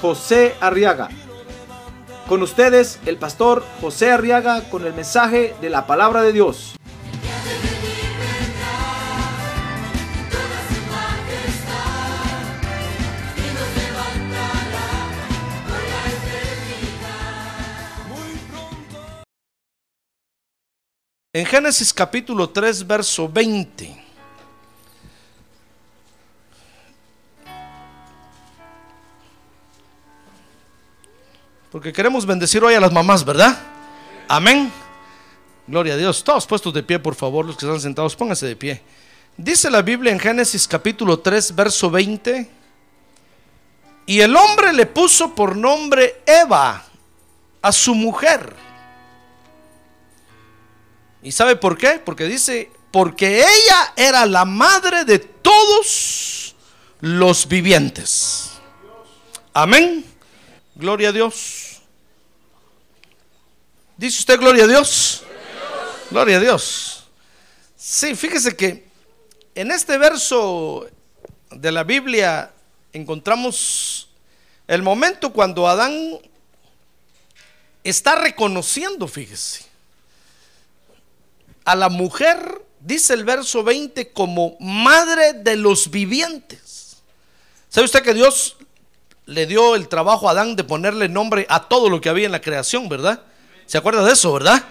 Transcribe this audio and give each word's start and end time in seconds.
José 0.00 0.54
Arriaga. 0.60 1.08
Con 2.28 2.42
ustedes, 2.42 2.98
el 3.06 3.18
pastor 3.18 3.64
José 3.80 4.10
Arriaga 4.10 4.68
con 4.68 4.84
el 4.84 4.94
mensaje 4.94 5.54
de 5.60 5.70
la 5.70 5.86
palabra 5.86 6.22
de 6.22 6.32
Dios. 6.32 6.76
En 21.32 21.44
Génesis 21.44 21.92
capítulo 21.92 22.48
3, 22.48 22.86
verso 22.86 23.28
20. 23.28 24.05
Porque 31.76 31.92
queremos 31.92 32.24
bendecir 32.24 32.64
hoy 32.64 32.72
a 32.72 32.80
las 32.80 32.90
mamás, 32.90 33.22
¿verdad? 33.22 33.54
Amén. 34.28 34.72
Gloria 35.66 35.92
a 35.92 35.96
Dios. 35.98 36.24
Todos 36.24 36.46
puestos 36.46 36.72
de 36.72 36.82
pie, 36.82 36.98
por 36.98 37.14
favor, 37.14 37.44
los 37.44 37.54
que 37.54 37.66
están 37.66 37.78
sentados, 37.78 38.16
pónganse 38.16 38.46
de 38.46 38.56
pie. 38.56 38.80
Dice 39.36 39.68
la 39.70 39.82
Biblia 39.82 40.10
en 40.10 40.18
Génesis 40.18 40.66
capítulo 40.66 41.18
3, 41.18 41.54
verso 41.54 41.90
20. 41.90 42.50
Y 44.06 44.20
el 44.20 44.34
hombre 44.34 44.72
le 44.72 44.86
puso 44.86 45.34
por 45.34 45.54
nombre 45.54 46.22
Eva 46.24 46.82
a 47.60 47.72
su 47.72 47.94
mujer. 47.94 48.56
¿Y 51.22 51.30
sabe 51.30 51.56
por 51.56 51.76
qué? 51.76 52.00
Porque 52.02 52.24
dice, 52.24 52.70
porque 52.90 53.40
ella 53.40 53.92
era 53.96 54.24
la 54.24 54.46
madre 54.46 55.04
de 55.04 55.18
todos 55.18 56.56
los 57.02 57.46
vivientes. 57.46 58.52
Amén. 59.52 60.06
Gloria 60.74 61.10
a 61.10 61.12
Dios. 61.12 61.65
¿Dice 63.96 64.18
usted 64.18 64.38
gloria 64.38 64.64
a 64.64 64.66
Dios? 64.66 65.22
Gloria 66.10 66.36
a 66.36 66.40
Dios. 66.40 67.04
Sí, 67.76 68.14
fíjese 68.14 68.54
que 68.54 68.86
en 69.54 69.70
este 69.70 69.96
verso 69.96 70.86
de 71.50 71.72
la 71.72 71.82
Biblia 71.82 72.50
encontramos 72.92 74.10
el 74.68 74.82
momento 74.82 75.32
cuando 75.32 75.66
Adán 75.66 76.18
está 77.84 78.16
reconociendo, 78.16 79.08
fíjese, 79.08 79.64
a 81.64 81.74
la 81.74 81.88
mujer, 81.88 82.62
dice 82.80 83.14
el 83.14 83.24
verso 83.24 83.64
20, 83.64 84.12
como 84.12 84.58
madre 84.60 85.32
de 85.32 85.56
los 85.56 85.90
vivientes. 85.90 86.98
¿Sabe 87.70 87.86
usted 87.86 88.02
que 88.02 88.12
Dios 88.12 88.56
le 89.24 89.46
dio 89.46 89.74
el 89.74 89.88
trabajo 89.88 90.28
a 90.28 90.32
Adán 90.32 90.54
de 90.54 90.64
ponerle 90.64 91.08
nombre 91.08 91.46
a 91.48 91.66
todo 91.66 91.88
lo 91.88 92.02
que 92.02 92.10
había 92.10 92.26
en 92.26 92.32
la 92.32 92.42
creación, 92.42 92.90
¿verdad? 92.90 93.22
¿Se 93.66 93.78
acuerda 93.78 94.04
de 94.04 94.12
eso, 94.12 94.32
verdad? 94.32 94.64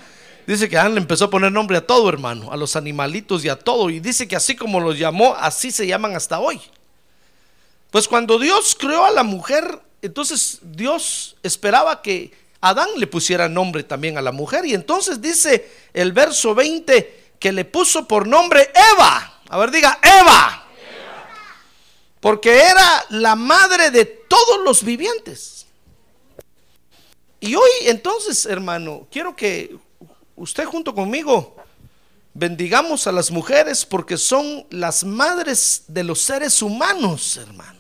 Dice 0.48 0.70
que 0.70 0.78
Adán 0.78 0.94
le 0.94 1.02
empezó 1.02 1.26
a 1.26 1.30
poner 1.30 1.52
nombre 1.52 1.78
a 1.78 1.86
todo, 1.86 2.08
hermano, 2.08 2.52
a 2.52 2.58
los 2.58 2.76
animalitos 2.76 3.44
y 3.44 3.50
a 3.50 3.58
todo. 3.58 3.90
Y 3.90 4.00
dice 4.00 4.28
que 4.28 4.36
así 4.36 4.56
como 4.56 4.80
los 4.80 4.98
llamó, 4.98 5.36
así 5.36 5.72
se 5.72 5.88
llaman 5.88 6.16
hasta 6.16 6.40
hoy. 6.40 6.62
Pues 7.90 8.08
cuando 8.08 8.38
Dios 8.38 8.76
creó 8.80 9.06
a 9.06 9.12
la 9.12 9.24
mujer, 9.24 9.80
entonces 10.02 10.60
Dios 10.62 11.36
esperaba 11.42 12.02
que 12.02 12.32
Adán 12.62 12.90
le 12.98 13.08
pusiera 13.08 13.50
nombre 13.50 13.84
también 13.84 14.18
a 14.18 14.22
la 14.22 14.32
mujer. 14.32 14.66
Y 14.66 14.74
entonces 14.74 15.22
dice 15.22 15.72
el 15.94 16.12
verso 16.12 16.54
20 16.54 17.34
que 17.40 17.52
le 17.52 17.66
puso 17.66 18.08
por 18.08 18.28
nombre 18.28 18.72
Eva. 18.94 19.42
A 19.50 19.58
ver, 19.58 19.72
diga, 19.72 20.00
Eva. 20.02 20.68
Porque 22.20 22.60
era 22.60 23.06
la 23.10 23.36
madre 23.36 23.92
de 23.92 24.06
todos 24.06 24.64
los 24.64 24.84
vivientes. 24.84 25.55
Y 27.46 27.54
hoy 27.54 27.70
entonces, 27.82 28.48
hermano, 28.48 29.08
quiero 29.12 29.36
que 29.36 29.78
usted 30.36 30.66
junto 30.66 30.96
conmigo 30.96 31.56
bendigamos 32.34 33.06
a 33.06 33.12
las 33.12 33.30
mujeres 33.30 33.86
porque 33.86 34.18
son 34.18 34.66
las 34.72 35.04
madres 35.04 35.84
de 35.88 36.04
los 36.04 36.20
seres 36.22 36.60
humanos, 36.64 37.38
hermano. 37.38 37.80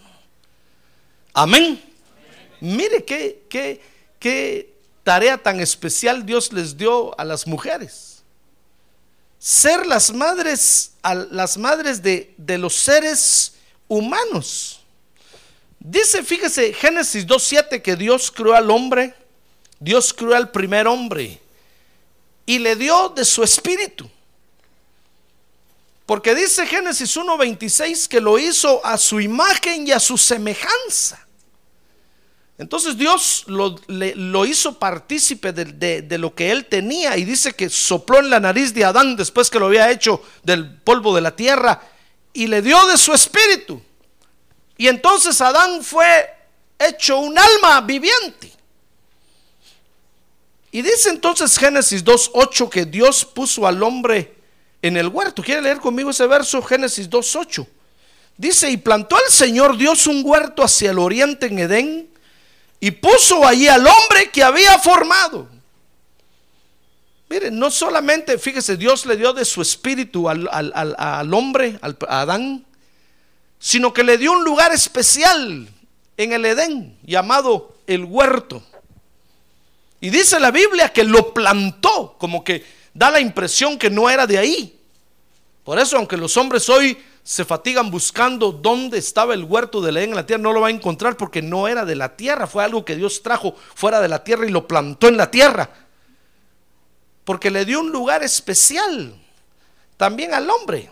Amén. 1.33 1.83
Mire 2.61 3.03
qué, 3.03 3.43
qué, 3.49 3.81
qué 4.19 4.71
tarea 5.03 5.35
tan 5.35 5.59
especial 5.59 6.23
Dios 6.23 6.53
les 6.53 6.77
dio 6.77 7.19
a 7.19 7.25
las 7.25 7.47
mujeres. 7.47 8.21
Ser 9.39 9.87
las 9.87 10.13
madres, 10.13 10.91
a 11.01 11.15
las 11.15 11.57
madres 11.57 12.03
de, 12.03 12.35
de 12.37 12.59
los 12.59 12.75
seres 12.75 13.55
humanos. 13.87 14.79
Dice, 15.79 16.21
fíjese, 16.21 16.71
Génesis 16.71 17.25
2.7 17.25 17.81
que 17.81 17.95
Dios 17.95 18.31
creó 18.31 18.53
al 18.53 18.69
hombre, 18.69 19.24
Dios 19.79 20.13
creó 20.13 20.35
al 20.35 20.51
primer 20.51 20.87
hombre 20.87 21.39
y 22.45 22.59
le 22.59 22.75
dio 22.75 23.09
de 23.09 23.25
su 23.25 23.43
espíritu. 23.43 24.09
Porque 26.05 26.35
dice 26.35 26.67
Génesis 26.67 27.17
1.26 27.17 28.07
que 28.07 28.21
lo 28.21 28.37
hizo 28.37 28.85
a 28.85 28.97
su 28.97 29.19
imagen 29.19 29.87
y 29.87 29.91
a 29.91 29.99
su 29.99 30.17
semejanza. 30.17 31.25
Entonces 32.57 32.95
Dios 32.95 33.43
lo, 33.47 33.75
le, 33.87 34.15
lo 34.15 34.45
hizo 34.45 34.79
partícipe 34.79 35.51
de, 35.51 35.65
de, 35.65 36.01
de, 36.03 36.17
lo 36.17 36.33
que 36.33 36.51
él 36.51 36.65
tenía 36.65 37.17
y 37.17 37.25
dice 37.25 37.53
que 37.53 37.69
sopló 37.69 38.19
en 38.19 38.29
la 38.29 38.39
nariz 38.39 38.73
de 38.73 38.85
Adán 38.85 39.17
después 39.17 39.49
que 39.49 39.59
lo 39.59 39.65
había 39.65 39.91
hecho 39.91 40.21
del 40.43 40.77
polvo 40.77 41.13
de 41.13 41.21
la 41.21 41.35
tierra 41.35 41.81
y 42.31 42.47
le 42.47 42.61
dio 42.61 42.85
de 42.85 42.97
su 42.97 43.13
espíritu. 43.13 43.81
Y 44.77 44.87
entonces 44.87 45.39
Adán 45.41 45.83
fue 45.83 46.29
hecho 46.79 47.19
un 47.19 47.37
alma 47.37 47.81
viviente. 47.81 48.54
Y 50.75 50.81
dice 50.81 51.07
entonces 51.07 51.57
Génesis 51.57 52.03
2.8 52.03 52.67
que 52.67 52.83
Dios 52.85 53.23
puso 53.23 53.65
al 53.65 53.81
hombre 53.81 54.35
en 54.81 54.97
el 54.97 55.07
huerto. 55.07 55.41
¿Quiere 55.41 55.61
leer 55.61 55.77
conmigo 55.77 56.09
ese 56.09 56.27
verso? 56.27 56.61
Génesis 56.61 57.09
2.8. 57.09 57.65
Dice, 58.35 58.69
y 58.69 58.75
plantó 58.75 59.15
el 59.25 59.31
Señor 59.31 59.77
Dios 59.77 60.05
un 60.05 60.21
huerto 60.25 60.61
hacia 60.61 60.91
el 60.91 60.99
oriente 60.99 61.45
en 61.45 61.59
Edén 61.59 62.09
y 62.81 62.91
puso 62.91 63.47
allí 63.47 63.69
al 63.69 63.87
hombre 63.87 64.29
que 64.31 64.43
había 64.43 64.77
formado. 64.77 65.47
Miren, 67.29 67.57
no 67.57 67.71
solamente, 67.71 68.37
fíjese, 68.37 68.75
Dios 68.75 69.05
le 69.05 69.15
dio 69.15 69.31
de 69.31 69.45
su 69.45 69.61
espíritu 69.61 70.27
al, 70.27 70.49
al, 70.51 70.73
al, 70.75 70.93
al 70.97 71.33
hombre, 71.33 71.79
a 71.81 72.19
Adán, 72.19 72.65
sino 73.59 73.93
que 73.93 74.03
le 74.03 74.17
dio 74.17 74.33
un 74.33 74.43
lugar 74.43 74.73
especial 74.73 75.69
en 76.17 76.33
el 76.33 76.43
Edén 76.43 76.97
llamado 77.05 77.77
el 77.87 78.03
huerto. 78.03 78.61
Y 80.05 80.11
dice 80.11 80.39
la 80.39 80.51
Biblia 80.51 80.93
que 80.93 81.03
lo 81.03 81.33
plantó, 81.33 82.15
como 82.19 82.43
que 82.43 82.63
da 82.93 83.09
la 83.09 83.19
impresión 83.19 83.75
que 83.79 83.89
no 83.89 84.07
era 84.07 84.27
de 84.27 84.37
ahí. 84.37 84.79
Por 85.63 85.79
eso, 85.79 85.97
aunque 85.97 86.15
los 86.15 86.37
hombres 86.37 86.69
hoy 86.69 86.95
se 87.23 87.43
fatigan 87.43 87.89
buscando 87.89 88.51
dónde 88.51 88.99
estaba 88.99 89.33
el 89.33 89.43
huerto 89.43 89.83
Edén 89.83 90.11
en 90.11 90.15
la 90.15 90.27
tierra, 90.27 90.43
no 90.43 90.53
lo 90.53 90.61
va 90.61 90.67
a 90.67 90.69
encontrar 90.69 91.17
porque 91.17 91.41
no 91.41 91.67
era 91.67 91.85
de 91.85 91.95
la 91.95 92.15
tierra, 92.15 92.45
fue 92.45 92.63
algo 92.63 92.85
que 92.85 92.95
Dios 92.95 93.23
trajo 93.23 93.55
fuera 93.73 93.99
de 93.99 94.07
la 94.07 94.23
tierra 94.23 94.45
y 94.45 94.51
lo 94.51 94.67
plantó 94.67 95.07
en 95.07 95.17
la 95.17 95.31
tierra. 95.31 95.71
Porque 97.23 97.49
le 97.49 97.65
dio 97.65 97.79
un 97.79 97.91
lugar 97.91 98.21
especial 98.21 99.19
también 99.97 100.35
al 100.35 100.47
hombre. 100.51 100.91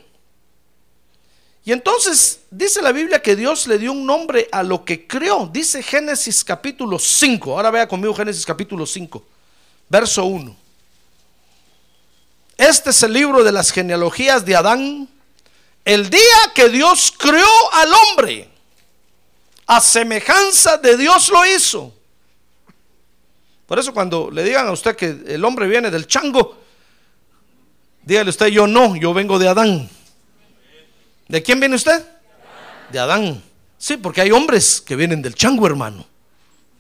Y 1.65 1.71
entonces 1.71 2.41
dice 2.51 2.81
la 2.81 2.91
Biblia 2.91 3.21
que 3.21 3.35
Dios 3.35 3.67
le 3.67 3.77
dio 3.77 3.93
un 3.93 4.05
nombre 4.05 4.49
a 4.51 4.63
lo 4.63 4.83
que 4.83 5.07
creó. 5.07 5.47
Dice 5.47 5.81
Génesis 5.81 6.43
capítulo 6.43 6.99
5. 6.99 7.55
Ahora 7.55 7.71
vea 7.71 7.87
conmigo 7.87 8.13
Génesis 8.13 8.45
capítulo 8.45 8.85
5, 8.85 9.23
verso 9.87 10.25
1. 10.25 10.55
Este 12.57 12.89
es 12.89 13.03
el 13.03 13.13
libro 13.13 13.43
de 13.43 13.51
las 13.51 13.71
genealogías 13.71 14.45
de 14.45 14.55
Adán. 14.55 15.07
El 15.85 16.09
día 16.09 16.51
que 16.53 16.67
Dios 16.67 17.13
creó 17.17 17.73
al 17.73 17.89
hombre, 17.93 18.49
a 19.65 19.79
semejanza 19.79 20.77
de 20.77 20.97
Dios 20.97 21.29
lo 21.29 21.45
hizo. 21.45 21.93
Por 23.65 23.79
eso 23.79 23.93
cuando 23.93 24.29
le 24.29 24.43
digan 24.43 24.67
a 24.67 24.71
usted 24.71 24.95
que 24.95 25.23
el 25.27 25.43
hombre 25.45 25.67
viene 25.67 25.89
del 25.89 26.07
chango, 26.07 26.57
dígale 28.03 28.29
usted, 28.29 28.47
yo 28.47 28.67
no, 28.67 28.97
yo 28.97 29.13
vengo 29.13 29.39
de 29.39 29.47
Adán. 29.47 29.89
¿De 31.33 31.41
quién 31.41 31.59
viene 31.59 31.75
usted? 31.75 32.05
De 32.91 32.99
Adán. 32.99 33.41
Sí, 33.79 33.97
porque 33.97 34.21
hay 34.21 34.29
hombres 34.29 34.79
que 34.79 34.95
vienen 34.95 35.23
del 35.23 35.33
chango, 35.33 35.65
hermano. 35.65 36.05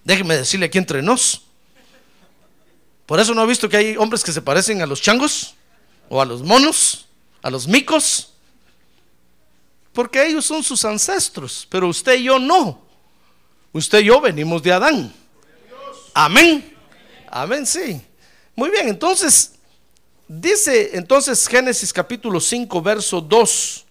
Déjeme 0.03 0.37
decirle 0.37 0.67
aquí 0.67 0.77
entre 0.77 1.01
nos. 1.01 1.45
Por 3.07 3.19
eso 3.19 3.33
no 3.33 3.41
ha 3.41 3.47
visto 3.47 3.67
que 3.67 3.77
hay 3.77 3.97
hombres 3.97 4.23
que 4.23 4.31
se 4.31 4.43
parecen 4.43 4.83
a 4.83 4.85
los 4.85 5.01
changos 5.01 5.55
o 6.07 6.21
a 6.21 6.25
los 6.25 6.43
monos, 6.43 7.07
a 7.41 7.49
los 7.49 7.67
micos. 7.67 8.33
Porque 9.91 10.23
ellos 10.23 10.45
son 10.45 10.61
sus 10.61 10.85
ancestros, 10.85 11.65
pero 11.67 11.87
usted 11.87 12.13
y 12.19 12.25
yo 12.25 12.37
no. 12.37 12.79
Usted 13.71 14.01
y 14.01 14.05
yo 14.05 14.21
venimos 14.21 14.61
de 14.61 14.71
Adán. 14.71 15.11
Amén. 16.13 16.77
Amén, 17.27 17.65
sí. 17.65 17.99
Muy 18.55 18.69
bien, 18.69 18.87
entonces, 18.87 19.53
dice 20.27 20.91
entonces 20.93 21.47
Génesis 21.47 21.91
capítulo 21.91 22.39
5, 22.39 22.81
verso 22.83 23.19
2, 23.19 23.85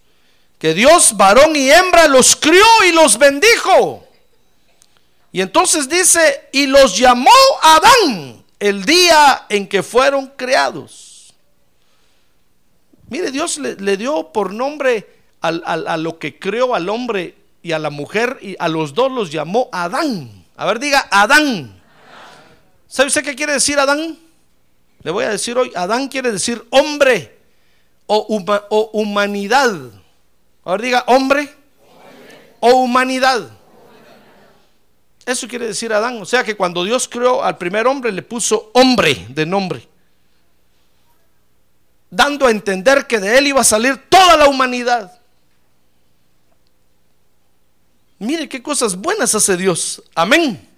que 0.63 0.75
Dios, 0.75 1.17
varón 1.17 1.57
y 1.57 1.73
hembra, 1.73 2.07
los 2.07 2.37
crió 2.37 2.65
y 2.89 2.93
los 2.93 3.19
bendijo. 3.19 4.07
Y 5.33 5.41
entonces 5.41 5.89
dice, 5.89 6.51
y 6.53 6.67
los 6.67 6.97
llamó 6.97 7.33
Adán 7.61 8.45
el 8.61 8.85
día 8.85 9.47
en 9.49 9.67
que 9.67 9.83
fueron 9.83 10.29
creados. 10.37 11.35
Mire, 13.09 13.33
Dios 13.33 13.59
le, 13.59 13.97
dio 13.97 14.33
por 14.33 14.53
nombre 14.53 15.09
a 15.41 15.97
lo 15.97 16.21
que 16.21 16.39
creó 16.39 16.77
al 16.77 16.89
hombre 16.89 17.35
y 17.61 17.73
a 17.73 17.81
la 17.81 17.91
mujer, 17.91 18.39
y 18.41 18.55
a 18.61 18.69
los 18.69 18.95
dos 18.95 19.11
los 19.11 19.33
llamó 19.33 19.69
Adán. 19.73 20.45
A 20.55 20.65
ver, 20.67 20.79
diga 20.79 21.09
Adán. 21.11 21.83
¿Sabe 22.87 23.09
usted 23.09 23.25
qué 23.25 23.35
quiere 23.35 23.55
decir 23.55 23.81
Adán? 23.81 24.17
Le 25.03 25.11
voy 25.11 25.25
a 25.25 25.31
decir 25.31 25.59
hoy, 25.59 25.73
Adán 25.75 26.07
quiere 26.07 26.31
decir 26.31 26.65
hombre 26.71 27.37
o, 28.07 28.91
humanidad. 28.93 30.02
A 30.65 30.73
ver, 30.73 30.83
diga 30.83 31.05
hombre 31.07 31.53
o 32.61 32.71
humanidad. 32.83 33.51
Eso 35.25 35.47
quiere 35.49 35.67
decir 35.67 35.93
Adán. 35.93 36.21
O 36.21 36.27
sea 36.27 36.45
que 36.45 36.57
cuando 36.57 36.85
Dios 36.85 37.09
creó 37.09 37.43
al 37.43 37.59
primer 37.59 37.87
hombre 37.87 38.13
le 38.13 38.23
puso 38.23 38.71
hombre 38.75 39.27
de 39.29 39.47
nombre. 39.47 39.89
Dando 42.11 42.47
a 42.47 42.51
entender 42.51 43.07
que 43.07 43.19
de 43.19 43.39
él 43.39 43.49
iba 43.49 43.61
a 43.61 43.65
salir 43.65 43.97
toda 44.09 44.37
la 44.37 44.49
humanidad. 44.49 45.19
Mire 48.19 48.49
qué 48.49 48.63
cosas 48.63 48.95
buenas 48.95 49.35
hace 49.35 49.57
Dios. 49.57 50.03
Amén. 50.15 50.69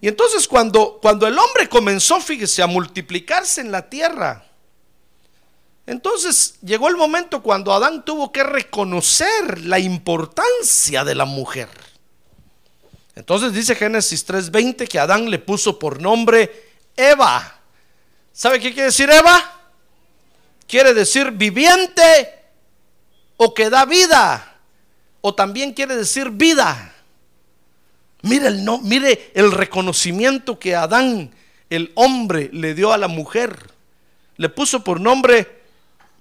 Y 0.00 0.08
entonces 0.08 0.46
cuando, 0.46 0.98
cuando 1.00 1.26
el 1.26 1.38
hombre 1.38 1.68
comenzó, 1.68 2.20
fíjese, 2.20 2.62
a 2.62 2.66
multiplicarse 2.66 3.60
en 3.60 3.72
la 3.72 3.88
tierra, 3.88 4.44
entonces 5.88 6.56
llegó 6.60 6.90
el 6.90 6.98
momento 6.98 7.42
cuando 7.42 7.72
Adán 7.72 8.04
tuvo 8.04 8.30
que 8.30 8.42
reconocer 8.42 9.64
la 9.64 9.78
importancia 9.78 11.02
de 11.02 11.14
la 11.14 11.24
mujer. 11.24 11.70
Entonces 13.14 13.54
dice 13.54 13.74
Génesis 13.74 14.26
3:20 14.26 14.86
que 14.86 14.98
Adán 14.98 15.30
le 15.30 15.38
puso 15.38 15.78
por 15.78 16.02
nombre 16.02 16.74
Eva. 16.94 17.60
¿Sabe 18.34 18.60
qué 18.60 18.74
quiere 18.74 18.88
decir 18.90 19.08
Eva? 19.08 19.42
Quiere 20.66 20.92
decir 20.92 21.30
viviente 21.30 22.34
o 23.38 23.54
que 23.54 23.70
da 23.70 23.86
vida. 23.86 24.58
O 25.22 25.34
también 25.34 25.72
quiere 25.72 25.96
decir 25.96 26.28
vida. 26.28 26.94
Mire 28.20 28.48
el, 28.48 28.62
mire 28.82 29.32
el 29.32 29.52
reconocimiento 29.52 30.58
que 30.58 30.76
Adán, 30.76 31.34
el 31.70 31.92
hombre, 31.94 32.50
le 32.52 32.74
dio 32.74 32.92
a 32.92 32.98
la 32.98 33.08
mujer. 33.08 33.72
Le 34.36 34.50
puso 34.50 34.84
por 34.84 35.00
nombre 35.00 35.57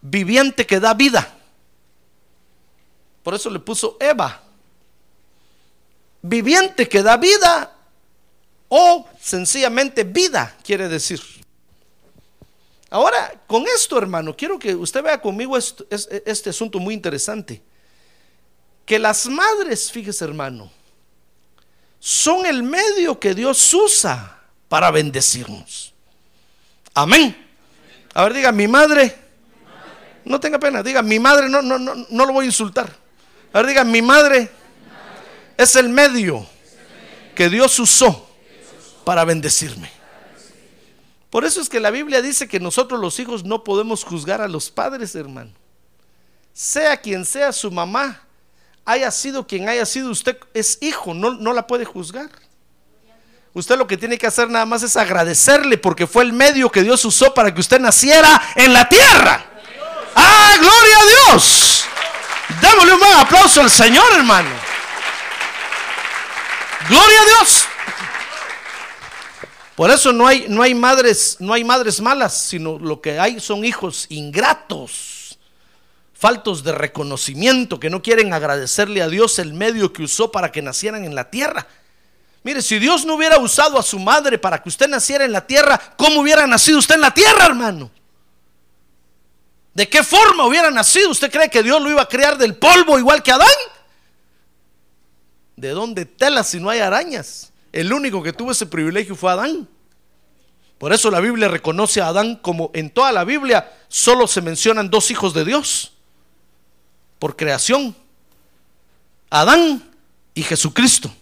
viviente 0.01 0.65
que 0.65 0.79
da 0.79 0.94
vida. 0.94 1.35
Por 3.23 3.33
eso 3.33 3.49
le 3.49 3.59
puso 3.59 3.97
Eva. 3.99 4.41
Viviente 6.21 6.88
que 6.88 7.03
da 7.03 7.17
vida 7.17 7.73
o 8.69 9.07
sencillamente 9.21 10.03
vida, 10.03 10.57
quiere 10.63 10.88
decir. 10.88 11.21
Ahora, 12.89 13.41
con 13.47 13.65
esto, 13.67 13.97
hermano, 13.97 14.35
quiero 14.35 14.57
que 14.57 14.73
usted 14.75 15.03
vea 15.03 15.21
conmigo 15.21 15.57
este, 15.57 15.85
este 16.25 16.49
asunto 16.49 16.79
muy 16.79 16.94
interesante. 16.94 17.61
Que 18.85 18.97
las 18.97 19.27
madres, 19.27 19.91
fíjese, 19.91 20.23
hermano, 20.23 20.71
son 21.99 22.45
el 22.45 22.63
medio 22.63 23.19
que 23.19 23.35
Dios 23.35 23.73
usa 23.73 24.41
para 24.69 24.91
bendecirnos. 24.91 25.94
Amén. 26.94 27.35
A 28.13 28.23
ver, 28.23 28.33
diga, 28.33 28.51
mi 28.51 28.67
madre, 28.67 29.26
no 30.27 30.39
tenga 30.39 30.59
pena, 30.59 30.83
diga, 30.83 31.01
mi 31.01 31.19
madre, 31.19 31.50
no, 31.50 31.62
no, 31.62 31.79
no, 31.79 31.95
no 32.09 32.25
lo 32.25 32.33
voy 32.33 32.44
a 32.44 32.47
insultar. 32.47 32.89
A 33.53 33.63
diga, 33.63 33.83
mi 33.83 34.01
madre 34.01 34.50
es 35.57 35.75
el 35.75 35.89
medio 35.89 36.45
que 37.35 37.50
Dios 37.50 37.79
usó 37.79 38.29
para 39.03 39.25
bendecirme. 39.25 39.91
Por 41.29 41.45
eso 41.45 41.62
es 41.62 41.69
que 41.69 41.79
la 41.79 41.91
Biblia 41.91 42.21
dice 42.21 42.47
que 42.47 42.59
nosotros 42.59 43.00
los 43.00 43.19
hijos 43.19 43.44
no 43.44 43.63
podemos 43.63 44.03
juzgar 44.03 44.41
a 44.41 44.47
los 44.47 44.71
padres, 44.71 45.15
hermano. 45.15 45.51
Sea 46.53 46.97
quien 46.97 47.25
sea 47.25 47.51
su 47.51 47.69
mamá, 47.69 48.21
haya 48.85 49.12
sido 49.12 49.45
quien 49.45 49.68
haya 49.69 49.85
sido, 49.85 50.09
usted 50.09 50.38
es 50.53 50.77
hijo, 50.81 51.13
no, 51.13 51.31
no 51.31 51.53
la 51.53 51.68
puede 51.68 51.85
juzgar. 51.85 52.30
Usted 53.53 53.77
lo 53.77 53.88
que 53.88 53.97
tiene 53.97 54.18
que 54.18 54.27
hacer 54.27 54.50
nada 54.50 54.65
más 54.65 54.83
es 54.83 54.95
agradecerle 54.95 55.77
porque 55.77 56.06
fue 56.06 56.23
el 56.23 56.31
medio 56.31 56.71
que 56.71 56.83
Dios 56.83 57.03
usó 57.06 57.33
para 57.33 57.53
que 57.53 57.59
usted 57.59 57.80
naciera 57.80 58.41
en 58.56 58.71
la 58.71 58.88
tierra. 58.88 59.56
¡Ah, 60.17 60.55
gloria 60.59 60.97
a 60.97 61.31
Dios! 61.31 61.85
Démosle 62.59 62.93
un 62.93 62.99
buen 62.99 63.13
aplauso 63.13 63.61
al 63.61 63.69
Señor, 63.69 64.05
hermano. 64.13 64.49
Gloria 66.89 67.21
a 67.21 67.25
Dios. 67.25 67.65
Por 69.75 69.91
eso 69.91 70.11
no 70.11 70.25
hay, 70.25 70.47
no 70.49 70.63
hay 70.63 70.73
madres, 70.73 71.37
no 71.39 71.53
hay 71.53 71.63
madres 71.63 72.01
malas, 72.01 72.35
sino 72.35 72.79
lo 72.79 72.99
que 72.99 73.19
hay 73.19 73.39
son 73.39 73.63
hijos 73.63 74.07
ingratos 74.09 75.17
faltos 76.17 76.63
de 76.63 76.71
reconocimiento, 76.71 77.79
que 77.79 77.91
no 77.91 78.01
quieren 78.01 78.33
agradecerle 78.33 79.03
a 79.03 79.07
Dios 79.07 79.37
el 79.37 79.53
medio 79.53 79.93
que 79.93 80.03
usó 80.03 80.31
para 80.31 80.51
que 80.51 80.63
nacieran 80.63 81.05
en 81.05 81.13
la 81.13 81.29
tierra. 81.29 81.67
Mire, 82.43 82.61
si 82.61 82.79
Dios 82.79 83.05
no 83.05 83.15
hubiera 83.15 83.37
usado 83.37 83.77
a 83.77 83.83
su 83.83 83.99
madre 83.99 84.39
para 84.39 84.61
que 84.61 84.69
usted 84.69 84.87
naciera 84.87 85.25
en 85.25 85.31
la 85.31 85.45
tierra, 85.45 85.79
¿cómo 85.95 86.21
hubiera 86.21 86.47
nacido 86.47 86.79
usted 86.79 86.95
en 86.95 87.01
la 87.01 87.13
tierra, 87.13 87.45
hermano? 87.45 87.91
¿De 89.77 89.88
qué 89.88 90.01
forma 90.01 90.44
hubiera 90.47 90.71
nacido? 90.71 91.12
¿Usted 91.12 91.31
cree 91.31 91.51
que 91.51 91.62
Dios 91.62 91.79
lo 91.79 91.91
iba 91.91 92.01
a 92.01 92.07
crear 92.07 92.35
del 92.35 92.56
polvo 92.56 92.97
igual 92.97 93.21
que 93.21 93.31
Adán? 93.31 93.47
¿De 95.56 95.69
dónde 95.69 96.06
tela 96.06 96.44
si 96.44 96.59
no 96.59 96.71
hay 96.71 96.79
arañas? 96.79 97.53
El 97.71 97.94
único 97.94 98.24
que 98.24 98.33
tuvo 98.33 98.50
ese 98.50 98.65
privilegio 98.65 99.15
fue 99.15 99.31
Adán. 99.31 99.69
Por 100.80 100.94
eso 100.94 101.11
la 101.11 101.19
Biblia 101.19 101.47
reconoce 101.47 102.01
a 102.01 102.07
Adán 102.07 102.37
como 102.37 102.71
en 102.73 102.90
toda 102.90 103.11
la 103.11 103.23
Biblia 103.23 103.71
solo 103.87 104.25
se 104.25 104.42
mencionan 104.42 104.90
dos 104.90 105.11
hijos 105.11 105.35
de 105.35 105.45
Dios 105.45 105.94
por 107.19 107.35
creación. 107.35 107.95
Adán 109.30 109.92
y 110.33 110.42
Jesucristo. 110.42 111.13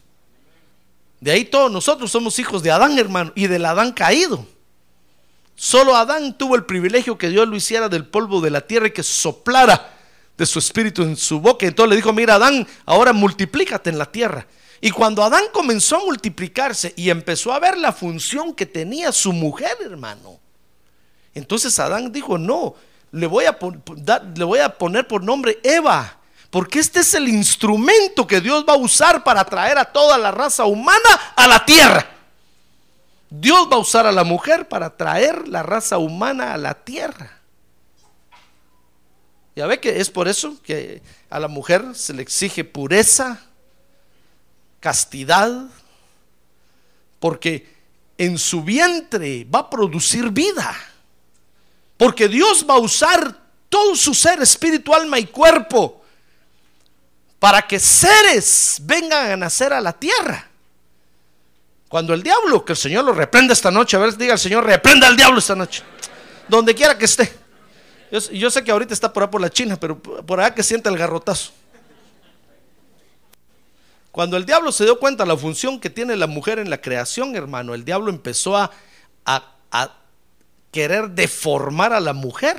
De 1.19 1.31
ahí 1.31 1.43
todos 1.43 1.69
nosotros 1.69 2.09
somos 2.09 2.39
hijos 2.39 2.63
de 2.63 2.71
Adán, 2.71 2.97
hermano, 2.97 3.33
y 3.35 3.47
del 3.47 3.65
Adán 3.65 3.91
caído. 3.91 4.47
Solo 5.55 5.95
Adán 5.95 6.37
tuvo 6.37 6.55
el 6.55 6.65
privilegio 6.65 7.17
que 7.17 7.29
Dios 7.29 7.47
lo 7.47 7.55
hiciera 7.55 7.87
del 7.87 8.05
polvo 8.05 8.41
de 8.41 8.49
la 8.49 8.61
tierra 8.61 8.87
y 8.87 8.91
que 8.91 9.03
soplara 9.03 9.93
de 10.37 10.45
su 10.45 10.59
espíritu 10.59 11.03
en 11.03 11.15
su 11.15 11.39
boca. 11.39 11.65
Entonces 11.65 11.89
le 11.91 11.95
dijo, 11.95 12.11
mira 12.11 12.35
Adán, 12.35 12.67
ahora 12.85 13.13
multiplícate 13.13 13.89
en 13.89 13.97
la 13.97 14.11
tierra. 14.11 14.45
Y 14.81 14.91
cuando 14.91 15.23
Adán 15.23 15.45
comenzó 15.53 15.97
a 15.97 16.05
multiplicarse 16.05 16.93
y 16.97 17.09
empezó 17.09 17.53
a 17.53 17.59
ver 17.59 17.77
la 17.77 17.93
función 17.93 18.53
que 18.53 18.65
tenía 18.65 19.11
su 19.11 19.31
mujer, 19.31 19.77
hermano, 19.81 20.39
entonces 21.33 21.79
Adán 21.79 22.11
dijo, 22.11 22.37
no, 22.37 22.75
le 23.11 23.27
voy, 23.27 23.45
a 23.45 23.57
le 24.35 24.43
voy 24.43 24.59
a 24.59 24.77
poner 24.77 25.07
por 25.07 25.23
nombre 25.23 25.59
Eva, 25.63 26.19
porque 26.49 26.79
este 26.79 26.99
es 26.99 27.13
el 27.13 27.29
instrumento 27.29 28.27
que 28.27 28.41
Dios 28.41 28.65
va 28.67 28.73
a 28.73 28.77
usar 28.77 29.23
para 29.23 29.45
traer 29.45 29.77
a 29.77 29.85
toda 29.85 30.17
la 30.17 30.31
raza 30.31 30.65
humana 30.65 31.33
a 31.35 31.47
la 31.47 31.65
tierra. 31.65 32.14
Dios 33.39 33.67
va 33.71 33.75
a 33.75 33.79
usar 33.79 34.05
a 34.05 34.11
la 34.11 34.23
mujer 34.23 34.67
para 34.67 34.95
traer 34.95 35.47
la 35.47 35.63
raza 35.63 35.97
humana 35.97 36.53
a 36.53 36.57
la 36.57 36.73
tierra. 36.73 37.41
Ya 39.55 39.67
ve 39.67 39.79
que 39.79 39.99
es 39.99 40.09
por 40.09 40.27
eso 40.27 40.61
que 40.61 41.01
a 41.29 41.39
la 41.39 41.47
mujer 41.47 41.95
se 41.95 42.13
le 42.13 42.21
exige 42.21 42.63
pureza, 42.63 43.41
castidad, 44.79 45.67
porque 47.19 47.73
en 48.17 48.37
su 48.37 48.63
vientre 48.63 49.45
va 49.45 49.59
a 49.59 49.69
producir 49.69 50.29
vida. 50.29 50.75
Porque 51.97 52.27
Dios 52.27 52.65
va 52.69 52.75
a 52.75 52.79
usar 52.79 53.37
todo 53.69 53.95
su 53.95 54.13
ser, 54.13 54.41
espíritu, 54.41 54.93
alma 54.93 55.19
y 55.19 55.25
cuerpo 55.25 56.01
para 57.39 57.61
que 57.61 57.79
seres 57.79 58.77
vengan 58.81 59.31
a 59.31 59.37
nacer 59.37 59.71
a 59.71 59.81
la 59.81 59.93
tierra. 59.93 60.49
Cuando 61.95 62.13
el 62.13 62.23
diablo, 62.23 62.65
que 62.65 62.73
el 62.73 62.77
Señor 62.77 63.05
lo 63.05 63.13
reprenda 63.13 63.53
esta 63.53 63.71
noche, 63.71 63.95
a 63.95 64.01
ver, 64.01 64.17
diga 64.17 64.33
el 64.33 64.39
Señor, 64.39 64.65
reprenda 64.65 65.07
al 65.07 65.15
diablo 65.15 65.39
esta 65.39 65.55
noche, 65.55 65.81
donde 66.45 66.75
quiera 66.75 66.97
que 66.97 67.05
esté. 67.05 67.31
Yo, 68.33 68.51
sé 68.51 68.65
que 68.65 68.71
ahorita 68.71 68.93
está 68.93 69.13
por 69.13 69.23
ahí 69.23 69.29
por 69.29 69.39
la 69.39 69.49
China, 69.49 69.77
pero 69.79 69.97
por 69.97 70.41
allá 70.41 70.53
que 70.53 70.61
sienta 70.61 70.89
el 70.89 70.97
garrotazo. 70.97 71.53
Cuando 74.11 74.35
el 74.35 74.45
diablo 74.45 74.73
se 74.73 74.83
dio 74.83 74.99
cuenta 74.99 75.23
de 75.23 75.29
la 75.29 75.37
función 75.37 75.79
que 75.79 75.89
tiene 75.89 76.17
la 76.17 76.27
mujer 76.27 76.59
en 76.59 76.69
la 76.69 76.81
creación, 76.81 77.33
hermano, 77.33 77.73
el 77.73 77.85
diablo 77.85 78.09
empezó 78.09 78.57
a, 78.57 78.71
a, 79.23 79.53
a 79.71 79.91
querer 80.71 81.11
deformar 81.11 81.93
a 81.93 82.01
la 82.01 82.11
mujer. 82.11 82.57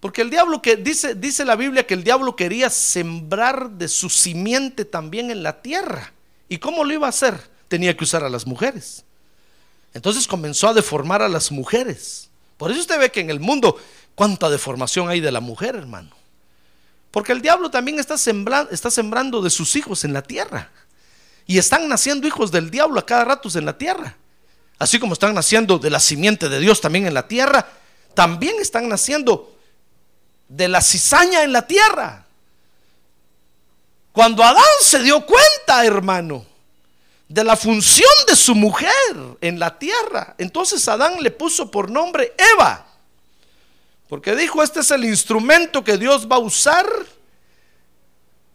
Porque 0.00 0.20
el 0.20 0.28
diablo 0.28 0.60
que 0.60 0.76
dice, 0.76 1.14
dice 1.14 1.46
la 1.46 1.56
Biblia 1.56 1.86
que 1.86 1.94
el 1.94 2.04
diablo 2.04 2.36
quería 2.36 2.68
sembrar 2.68 3.70
de 3.70 3.88
su 3.88 4.10
simiente 4.10 4.84
también 4.84 5.30
en 5.30 5.42
la 5.42 5.62
tierra. 5.62 6.12
¿Y 6.48 6.58
cómo 6.58 6.84
lo 6.84 6.92
iba 6.92 7.06
a 7.06 7.10
hacer? 7.10 7.38
Tenía 7.68 7.96
que 7.96 8.04
usar 8.04 8.24
a 8.24 8.28
las 8.28 8.46
mujeres. 8.46 9.04
Entonces 9.94 10.26
comenzó 10.26 10.68
a 10.68 10.74
deformar 10.74 11.22
a 11.22 11.28
las 11.28 11.50
mujeres. 11.50 12.28
Por 12.56 12.70
eso 12.70 12.80
usted 12.80 12.98
ve 12.98 13.10
que 13.10 13.20
en 13.20 13.30
el 13.30 13.40
mundo 13.40 13.76
cuánta 14.14 14.48
deformación 14.48 15.08
hay 15.08 15.20
de 15.20 15.32
la 15.32 15.40
mujer, 15.40 15.76
hermano. 15.76 16.10
Porque 17.10 17.32
el 17.32 17.40
diablo 17.40 17.70
también 17.70 17.98
está 17.98 18.16
está 18.70 18.90
sembrando 18.90 19.40
de 19.40 19.50
sus 19.50 19.74
hijos 19.76 20.04
en 20.04 20.12
la 20.12 20.22
tierra. 20.22 20.70
Y 21.46 21.58
están 21.58 21.88
naciendo 21.88 22.26
hijos 22.26 22.50
del 22.50 22.70
diablo 22.70 23.00
a 23.00 23.06
cada 23.06 23.24
rato 23.24 23.48
en 23.56 23.64
la 23.64 23.78
tierra. 23.78 24.16
Así 24.78 24.98
como 24.98 25.14
están 25.14 25.34
naciendo 25.34 25.78
de 25.78 25.90
la 25.90 26.00
simiente 26.00 26.48
de 26.48 26.60
Dios 26.60 26.80
también 26.80 27.06
en 27.06 27.14
la 27.14 27.28
tierra, 27.28 27.66
también 28.14 28.56
están 28.60 28.88
naciendo 28.88 29.56
de 30.48 30.68
la 30.68 30.82
cizaña 30.82 31.42
en 31.42 31.52
la 31.52 31.66
tierra. 31.66 32.25
Cuando 34.16 34.42
Adán 34.42 34.64
se 34.80 35.02
dio 35.02 35.26
cuenta, 35.26 35.84
hermano, 35.84 36.42
de 37.28 37.44
la 37.44 37.54
función 37.54 38.08
de 38.26 38.34
su 38.34 38.54
mujer 38.54 38.90
en 39.42 39.58
la 39.58 39.78
tierra, 39.78 40.34
entonces 40.38 40.88
Adán 40.88 41.22
le 41.22 41.30
puso 41.30 41.70
por 41.70 41.90
nombre 41.90 42.32
Eva. 42.54 42.86
Porque 44.08 44.34
dijo, 44.34 44.62
este 44.62 44.80
es 44.80 44.90
el 44.90 45.04
instrumento 45.04 45.84
que 45.84 45.98
Dios 45.98 46.26
va 46.26 46.36
a 46.36 46.38
usar 46.38 46.86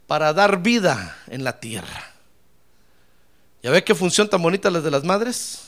para 0.08 0.32
dar 0.32 0.58
vida 0.58 1.16
en 1.28 1.44
la 1.44 1.60
tierra. 1.60 2.10
¿Ya 3.62 3.70
ve 3.70 3.84
qué 3.84 3.94
función 3.94 4.28
tan 4.28 4.42
bonita 4.42 4.68
las 4.68 4.82
de 4.82 4.90
las 4.90 5.04
madres? 5.04 5.60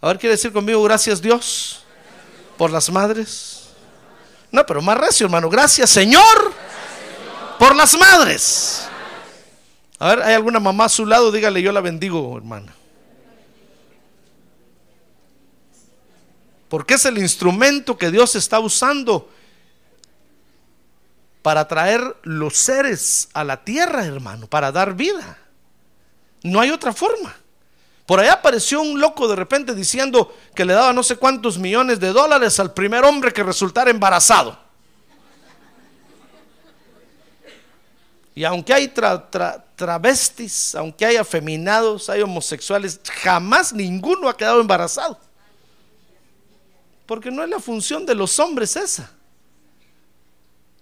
A 0.00 0.06
ver, 0.06 0.20
quiere 0.20 0.36
decir 0.36 0.52
conmigo, 0.52 0.80
gracias 0.84 1.20
Dios 1.20 1.82
por 2.56 2.70
las 2.70 2.88
madres. 2.90 3.70
No, 4.52 4.64
pero 4.64 4.80
más 4.82 4.96
recio, 4.96 5.26
hermano. 5.26 5.50
Gracias 5.50 5.90
Señor 5.90 6.52
por 7.58 7.74
las 7.74 7.98
madres. 7.98 8.86
A 9.98 10.08
ver, 10.08 10.22
¿hay 10.22 10.34
alguna 10.34 10.60
mamá 10.60 10.84
a 10.84 10.88
su 10.88 11.06
lado? 11.06 11.32
Dígale, 11.32 11.62
yo 11.62 11.72
la 11.72 11.80
bendigo, 11.80 12.36
hermana. 12.36 12.74
Porque 16.68 16.94
es 16.94 17.04
el 17.04 17.18
instrumento 17.18 17.96
que 17.96 18.10
Dios 18.10 18.34
está 18.34 18.58
usando 18.58 19.30
para 21.42 21.68
traer 21.68 22.16
los 22.22 22.56
seres 22.56 23.28
a 23.32 23.44
la 23.44 23.64
tierra, 23.64 24.04
hermano, 24.04 24.48
para 24.48 24.72
dar 24.72 24.94
vida. 24.94 25.38
No 26.42 26.60
hay 26.60 26.70
otra 26.70 26.92
forma. 26.92 27.34
Por 28.04 28.20
allá 28.20 28.34
apareció 28.34 28.82
un 28.82 29.00
loco 29.00 29.26
de 29.28 29.36
repente 29.36 29.74
diciendo 29.74 30.34
que 30.54 30.64
le 30.64 30.74
daba 30.74 30.92
no 30.92 31.02
sé 31.02 31.16
cuántos 31.16 31.58
millones 31.58 31.98
de 32.00 32.12
dólares 32.12 32.58
al 32.60 32.72
primer 32.72 33.04
hombre 33.04 33.32
que 33.32 33.42
resultara 33.42 33.90
embarazado. 33.90 34.65
Y 38.36 38.44
aunque 38.44 38.74
hay 38.74 38.92
travestis, 39.74 40.74
aunque 40.74 41.06
hay 41.06 41.16
afeminados, 41.16 42.10
hay 42.10 42.20
homosexuales, 42.20 43.00
jamás 43.22 43.72
ninguno 43.72 44.28
ha 44.28 44.36
quedado 44.36 44.60
embarazado. 44.60 45.18
Porque 47.06 47.30
no 47.30 47.42
es 47.42 47.48
la 47.48 47.58
función 47.58 48.04
de 48.04 48.14
los 48.14 48.38
hombres 48.38 48.76
esa. 48.76 49.10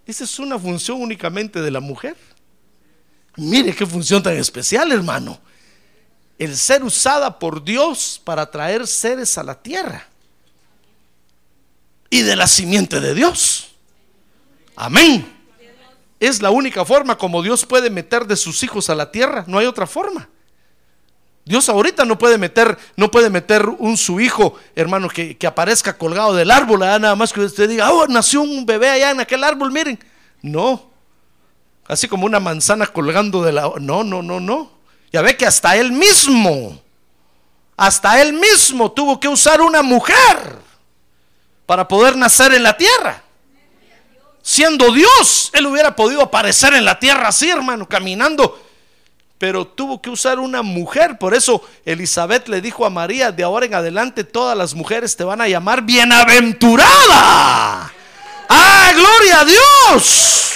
Esa 0.04 0.24
es 0.24 0.36
una 0.40 0.58
función 0.58 1.00
únicamente 1.00 1.62
de 1.62 1.70
la 1.70 1.78
mujer. 1.78 2.16
Mire 3.36 3.72
qué 3.72 3.86
función 3.86 4.20
tan 4.20 4.36
especial, 4.36 4.90
hermano. 4.90 5.38
El 6.36 6.56
ser 6.56 6.82
usada 6.82 7.38
por 7.38 7.62
Dios 7.62 8.20
para 8.24 8.50
traer 8.50 8.84
seres 8.84 9.38
a 9.38 9.44
la 9.44 9.54
tierra. 9.62 10.08
Y 12.10 12.22
de 12.22 12.34
la 12.34 12.48
simiente 12.48 12.98
de 12.98 13.14
Dios. 13.14 13.68
Amén. 14.74 15.33
Es 16.24 16.40
la 16.40 16.50
única 16.50 16.86
forma 16.86 17.18
como 17.18 17.42
Dios 17.42 17.66
puede 17.66 17.90
meter 17.90 18.26
de 18.26 18.36
sus 18.36 18.62
hijos 18.62 18.88
a 18.88 18.94
la 18.94 19.10
tierra. 19.10 19.44
No 19.46 19.58
hay 19.58 19.66
otra 19.66 19.86
forma. 19.86 20.26
Dios 21.44 21.68
ahorita 21.68 22.06
no 22.06 22.16
puede 22.16 22.38
meter, 22.38 22.78
no 22.96 23.10
puede 23.10 23.28
meter 23.28 23.68
un 23.68 23.98
su 23.98 24.18
hijo, 24.20 24.58
hermano, 24.74 25.10
que, 25.10 25.36
aparezca 25.46 25.98
colgado 25.98 26.32
del 26.34 26.50
árbol, 26.50 26.80
nada 26.80 27.14
más 27.14 27.34
que 27.34 27.40
usted 27.40 27.68
diga, 27.68 27.92
oh, 27.92 28.06
nació 28.06 28.40
un 28.40 28.64
bebé 28.64 28.88
allá 28.88 29.10
en 29.10 29.20
aquel 29.20 29.44
árbol, 29.44 29.70
miren. 29.70 30.02
No. 30.40 30.88
Así 31.86 32.08
como 32.08 32.24
una 32.24 32.40
manzana 32.40 32.86
colgando 32.86 33.42
de 33.42 33.52
la. 33.52 33.70
No, 33.78 34.02
no, 34.02 34.22
no, 34.22 34.40
no. 34.40 34.70
Ya 35.12 35.20
ve 35.20 35.36
que 35.36 35.44
hasta 35.44 35.76
él 35.76 35.92
mismo, 35.92 36.80
hasta 37.76 38.22
él 38.22 38.32
mismo 38.32 38.92
tuvo 38.92 39.20
que 39.20 39.28
usar 39.28 39.60
una 39.60 39.82
mujer 39.82 40.56
para 41.66 41.86
poder 41.86 42.16
nacer 42.16 42.54
en 42.54 42.62
la 42.62 42.78
tierra. 42.78 43.23
Siendo 44.46 44.92
Dios, 44.92 45.50
él 45.54 45.66
hubiera 45.66 45.96
podido 45.96 46.22
aparecer 46.22 46.74
en 46.74 46.84
la 46.84 47.00
tierra 47.00 47.28
así, 47.28 47.50
hermano, 47.50 47.88
caminando 47.88 48.60
pero 49.44 49.66
tuvo 49.66 50.00
que 50.00 50.08
usar 50.08 50.38
una 50.38 50.62
mujer. 50.62 51.18
Por 51.18 51.34
eso 51.34 51.60
Elizabeth 51.84 52.48
le 52.48 52.62
dijo 52.62 52.86
a 52.86 52.90
María, 52.90 53.30
de 53.30 53.42
ahora 53.42 53.66
en 53.66 53.74
adelante 53.74 54.24
todas 54.24 54.56
las 54.56 54.74
mujeres 54.74 55.16
te 55.16 55.24
van 55.24 55.42
a 55.42 55.48
llamar 55.48 55.82
bienaventurada. 55.82 57.92
¡Ah, 58.48 58.92
gloria 58.94 59.40
a 59.40 59.44
Dios! 59.44 60.52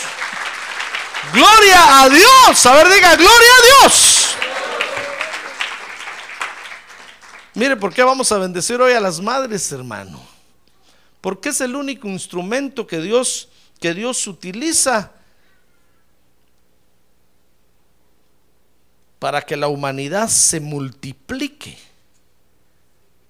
Gloria 1.34 2.02
a 2.02 2.08
Dios. 2.08 2.64
A 2.64 2.74
ver, 2.76 2.88
diga, 2.88 3.14
gloria 3.14 3.50
a 3.58 3.82
Dios. 3.82 4.28
Mire, 7.52 7.76
¿por 7.76 7.92
qué 7.92 8.02
vamos 8.02 8.32
a 8.32 8.38
bendecir 8.38 8.80
hoy 8.80 8.94
a 8.94 9.00
las 9.00 9.20
madres, 9.20 9.70
hermano? 9.70 10.18
Porque 11.20 11.50
es 11.50 11.60
el 11.60 11.76
único 11.76 12.08
instrumento 12.08 12.86
que 12.86 13.00
Dios 13.00 13.50
que 13.80 13.94
Dios 13.94 14.26
utiliza 14.26 15.12
para 19.18 19.42
que 19.42 19.56
la 19.56 19.68
humanidad 19.68 20.28
se 20.28 20.60
multiplique 20.60 21.76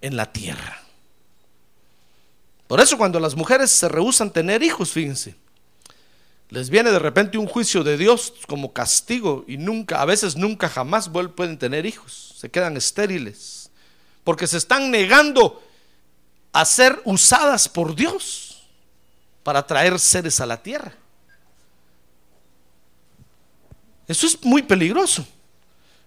en 0.00 0.16
la 0.16 0.32
tierra. 0.32 0.82
Por 2.66 2.80
eso 2.80 2.98
cuando 2.98 3.18
las 3.18 3.34
mujeres 3.34 3.70
se 3.70 3.88
rehusan 3.88 4.30
tener 4.30 4.62
hijos, 4.62 4.92
fíjense, 4.92 5.34
les 6.50 6.68
viene 6.70 6.90
de 6.90 6.98
repente 6.98 7.38
un 7.38 7.46
juicio 7.46 7.82
de 7.82 7.96
Dios 7.96 8.34
como 8.46 8.72
castigo 8.72 9.44
y 9.46 9.56
nunca, 9.56 10.00
a 10.00 10.04
veces 10.04 10.36
nunca 10.36 10.68
jamás 10.68 11.10
pueden 11.34 11.58
tener 11.58 11.86
hijos, 11.86 12.34
se 12.38 12.50
quedan 12.50 12.76
estériles, 12.76 13.70
porque 14.24 14.46
se 14.46 14.58
están 14.58 14.90
negando 14.90 15.62
a 16.52 16.64
ser 16.64 17.00
usadas 17.04 17.68
por 17.68 17.94
Dios 17.94 18.47
para 19.48 19.66
traer 19.66 19.98
seres 19.98 20.42
a 20.42 20.44
la 20.44 20.62
tierra. 20.62 20.92
Eso 24.06 24.26
es 24.26 24.44
muy 24.44 24.60
peligroso. 24.60 25.26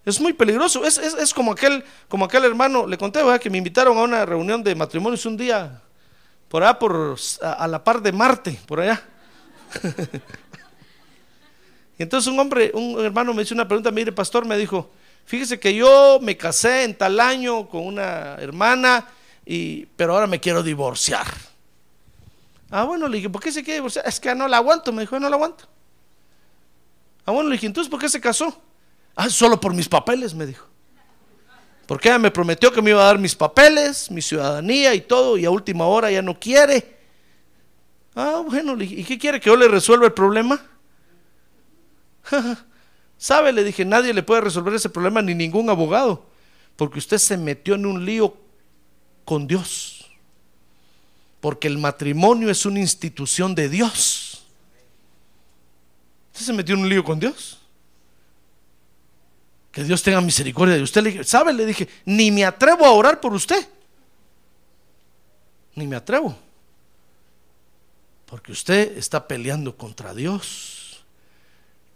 Es 0.05 0.21
muy 0.21 0.31
peligroso. 0.31 0.85
Es, 0.85 1.33
como, 1.33 1.53
aquel, 1.53 1.83
como 2.07 2.25
aquel 2.25 2.45
hermano, 2.45 2.85
le 2.85 2.99
conté 2.99 3.19
que 3.39 3.49
me 3.49 3.57
invitaron 3.57 3.97
a 3.97 4.03
una 4.03 4.27
reunión 4.27 4.61
de 4.61 4.75
matrimonios 4.75 5.25
un 5.25 5.37
día, 5.37 5.81
por 6.49 6.61
allá, 6.61 6.77
por, 6.77 7.17
a, 7.41 7.67
la 7.67 7.83
par 7.83 8.03
de 8.03 8.11
Marte, 8.11 8.59
por 8.67 8.79
allá. 8.79 9.03
y 11.97 12.03
entonces 12.03 12.31
un 12.31 12.39
hombre, 12.39 12.69
un 12.75 13.03
hermano 13.03 13.33
me 13.33 13.41
hizo 13.41 13.55
una 13.55 13.67
pregunta, 13.67 13.89
mire, 13.89 14.11
pastor, 14.11 14.45
me 14.45 14.55
dijo, 14.55 14.91
fíjese 15.25 15.59
que 15.59 15.73
yo 15.73 16.19
me 16.21 16.37
casé 16.37 16.83
en 16.83 16.95
tal 16.95 17.19
año 17.19 17.67
con 17.67 17.87
una 17.87 18.35
hermana, 18.35 19.07
y, 19.43 19.87
pero 19.95 20.13
ahora 20.13 20.27
me 20.27 20.39
quiero 20.39 20.61
divorciar. 20.61 21.25
Ah, 22.71 22.85
bueno, 22.85 23.09
le 23.09 23.17
dije, 23.17 23.29
¿por 23.29 23.41
qué 23.41 23.51
se 23.51 23.63
quiere 23.63 23.79
divorciar? 23.79 24.07
Es 24.07 24.19
que 24.19 24.33
no 24.33 24.47
la 24.47 24.57
aguanto, 24.57 24.93
me 24.93 25.01
dijo, 25.01 25.19
no 25.19 25.29
la 25.29 25.35
aguanto. 25.35 25.65
Ah, 27.25 27.31
bueno, 27.31 27.49
le 27.49 27.55
dije, 27.55 27.67
entonces, 27.67 27.91
¿por 27.91 27.99
qué 27.99 28.07
se 28.07 28.21
casó? 28.21 28.61
Ah, 29.15 29.29
solo 29.29 29.59
por 29.59 29.73
mis 29.73 29.89
papeles, 29.89 30.33
me 30.33 30.45
dijo. 30.45 30.65
Porque 31.85 32.07
ella 32.07 32.17
me 32.17 32.31
prometió 32.31 32.71
que 32.71 32.81
me 32.81 32.91
iba 32.91 33.01
a 33.01 33.07
dar 33.07 33.19
mis 33.19 33.35
papeles, 33.35 34.09
mi 34.09 34.21
ciudadanía 34.21 34.95
y 34.95 35.01
todo, 35.01 35.37
y 35.37 35.43
a 35.43 35.51
última 35.51 35.85
hora 35.85 36.09
ya 36.09 36.21
no 36.21 36.39
quiere. 36.39 36.97
Ah, 38.15 38.41
bueno, 38.45 38.81
¿y 38.81 39.03
qué 39.03 39.17
quiere 39.17 39.41
que 39.41 39.49
yo 39.49 39.57
le 39.57 39.67
resuelva 39.67 40.05
el 40.05 40.13
problema? 40.13 40.61
¿Sabe? 43.17 43.51
Le 43.51 43.65
dije, 43.65 43.83
nadie 43.83 44.13
le 44.13 44.23
puede 44.23 44.41
resolver 44.41 44.73
ese 44.73 44.89
problema, 44.89 45.21
ni 45.21 45.35
ningún 45.35 45.69
abogado, 45.69 46.25
porque 46.77 46.99
usted 46.99 47.17
se 47.17 47.35
metió 47.35 47.75
en 47.75 47.85
un 47.85 48.05
lío 48.05 48.37
con 49.25 49.45
Dios. 49.45 50.00
Porque 51.41 51.67
el 51.67 51.79
matrimonio 51.79 52.49
es 52.49 52.65
una 52.65 52.79
institución 52.79 53.53
de 53.55 53.67
Dios. 53.67 54.43
¿Usted 56.31 56.45
se 56.45 56.53
metió 56.53 56.75
en 56.75 56.81
un 56.81 56.89
lío 56.89 57.03
con 57.03 57.19
Dios? 57.19 57.59
Que 59.71 59.83
Dios 59.83 60.03
tenga 60.03 60.21
misericordia 60.21 60.75
de 60.75 60.83
usted. 60.83 61.01
Le 61.01 61.11
dije, 61.11 61.23
¿sabe? 61.23 61.51
Le 61.51 61.65
dije, 61.65 61.89
ni 62.05 62.31
me 62.31 62.45
atrevo 62.45 62.85
a 62.85 62.91
orar 62.91 63.19
por 63.19 63.33
usted. 63.33 63.67
Ni 65.75 65.87
me 65.87 65.95
atrevo. 65.95 66.37
Porque 68.27 68.51
usted 68.51 68.97
está 68.97 69.27
peleando 69.27 69.75
contra 69.75 70.13
Dios. 70.13 71.03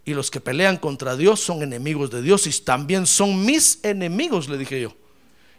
Y 0.04 0.14
los 0.14 0.30
que 0.30 0.40
pelean 0.40 0.76
contra 0.76 1.16
Dios 1.16 1.40
son 1.40 1.62
enemigos 1.62 2.10
de 2.10 2.22
Dios 2.22 2.46
y 2.46 2.60
también 2.62 3.06
son 3.06 3.44
mis 3.44 3.78
enemigos, 3.82 4.48
le 4.48 4.58
dije 4.58 4.80
yo. 4.80 4.94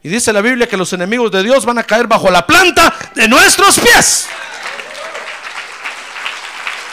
Y 0.03 0.09
dice 0.09 0.31
la 0.31 0.41
Biblia 0.41 0.67
que 0.67 0.77
los 0.77 0.91
enemigos 0.93 1.31
de 1.31 1.43
Dios 1.43 1.65
van 1.65 1.79
a 1.79 1.83
caer 1.83 2.07
bajo 2.07 2.29
la 2.29 2.45
planta 2.45 2.93
de 3.15 3.27
nuestros 3.27 3.79
pies. 3.79 4.27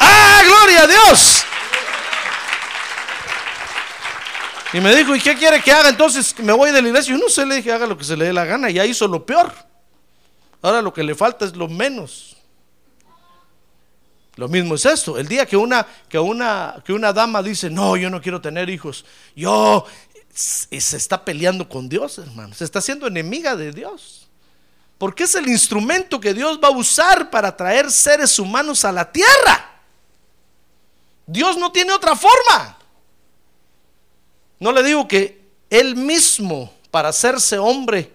¡Ah, 0.01 0.43
gloria 0.45 0.83
a 0.83 0.87
Dios! 0.87 1.45
Y 4.73 4.81
me 4.81 4.95
dijo, 4.95 5.15
¿y 5.15 5.21
qué 5.21 5.37
quiere 5.37 5.61
que 5.63 5.71
haga? 5.71 5.89
Entonces 5.89 6.37
me 6.41 6.53
voy 6.53 6.73
de 6.73 6.83
la 6.83 6.89
iglesia. 6.89 7.15
Yo 7.15 7.23
no 7.23 7.29
sé, 7.29 7.47
le 7.47 7.57
dije, 7.57 7.73
haga 7.73 7.87
lo 7.87 7.97
que 7.97 8.03
se 8.03 8.17
le 8.17 8.25
dé 8.25 8.33
la 8.33 8.45
gana. 8.45 8.71
Ya 8.71 8.85
hizo 8.85 9.07
lo 9.07 9.25
peor. 9.25 9.53
Ahora 10.63 10.83
lo 10.83 10.93
que 10.93 11.05
le 11.05 11.15
falta 11.15 11.45
es 11.45 11.55
lo 11.55 11.69
menos. 11.69 12.37
Lo 14.37 14.49
mismo 14.49 14.75
es 14.75 14.85
esto. 14.85 15.17
El 15.17 15.29
día 15.29 15.47
que 15.47 15.57
una, 15.57 15.87
que 16.09 16.19
una, 16.19 16.83
que 16.85 16.93
una 16.93 17.13
dama 17.13 17.41
dice, 17.41 17.71
no, 17.71 17.97
yo 17.97 18.11
no 18.11 18.21
quiero 18.21 18.41
tener 18.41 18.69
hijos. 18.69 19.05
Yo 19.37 19.87
se 20.35 20.97
está 20.97 21.25
peleando 21.25 21.69
con 21.69 21.88
Dios, 21.88 22.19
hermano. 22.19 22.55
Se 22.55 22.64
está 22.64 22.81
haciendo 22.81 23.07
enemiga 23.07 23.55
de 23.55 23.73
Dios. 23.73 24.29
Porque 24.99 25.25
es 25.25 25.35
el 25.35 25.49
instrumento 25.49 26.21
que 26.21 26.35
Dios 26.35 26.59
va 26.62 26.69
a 26.69 26.76
usar 26.76 27.31
para 27.31 27.57
traer 27.57 27.91
seres 27.91 28.38
humanos 28.38 28.85
a 28.85 28.93
la 28.93 29.11
tierra. 29.11 29.81
Dios 31.26 31.57
no 31.57 31.73
tiene 31.73 31.93
otra 31.93 32.17
forma. 32.17 32.79
No 34.59 34.73
le 34.73 34.83
digo 34.83 35.07
que 35.09 35.43
él 35.71 35.97
mismo, 35.97 36.73
para 36.91 37.09
hacerse 37.09 37.59
hombre, 37.59 38.12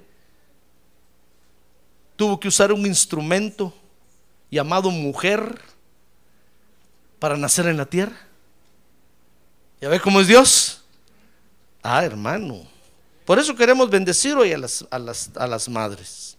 tuvo 2.16 2.40
que 2.40 2.48
usar 2.48 2.72
un 2.72 2.86
instrumento 2.86 3.74
llamado 4.50 4.90
mujer 4.90 5.62
para 7.20 7.38
nacer 7.38 7.68
en 7.68 7.78
la 7.78 7.86
tierra. 7.86 8.18
¿Ya 9.82 9.90
ve 9.90 10.00
cómo 10.00 10.22
es 10.22 10.28
Dios? 10.28 10.79
Ah, 11.82 12.04
hermano. 12.04 12.68
Por 13.26 13.40
eso 13.40 13.56
queremos 13.56 13.90
bendecir 13.90 14.36
hoy 14.36 14.52
a 14.54 14.58
las, 14.58 14.86
a 14.90 15.00
las, 15.00 15.30
a 15.36 15.48
las 15.48 15.70
madres. 15.70 16.38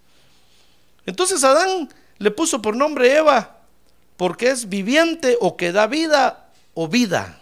Entonces 1.06 1.42
Adán 1.44 1.88
le 2.18 2.30
puso 2.30 2.60
por 2.60 2.76
nombre 2.76 3.16
Eva 3.16 3.58
porque 4.16 4.50
es 4.50 4.68
viviente 4.68 5.36
o 5.40 5.56
que 5.56 5.72
da 5.72 5.86
vida 5.86 6.50
o 6.74 6.88
vida. 6.88 7.40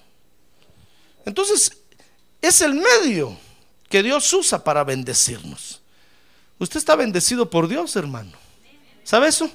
Entonces 1.25 1.73
es 2.41 2.61
el 2.61 2.75
medio 2.75 3.37
que 3.89 4.03
Dios 4.03 4.33
usa 4.33 4.63
para 4.63 4.85
bendecirnos. 4.85 5.81
Usted 6.59 6.79
está 6.79 6.97
bendecido 6.97 7.49
por 7.49 7.69
Dios, 7.69 7.97
hermano. 7.97 8.33
¿Sabe 9.05 9.29
eso? 9.29 9.51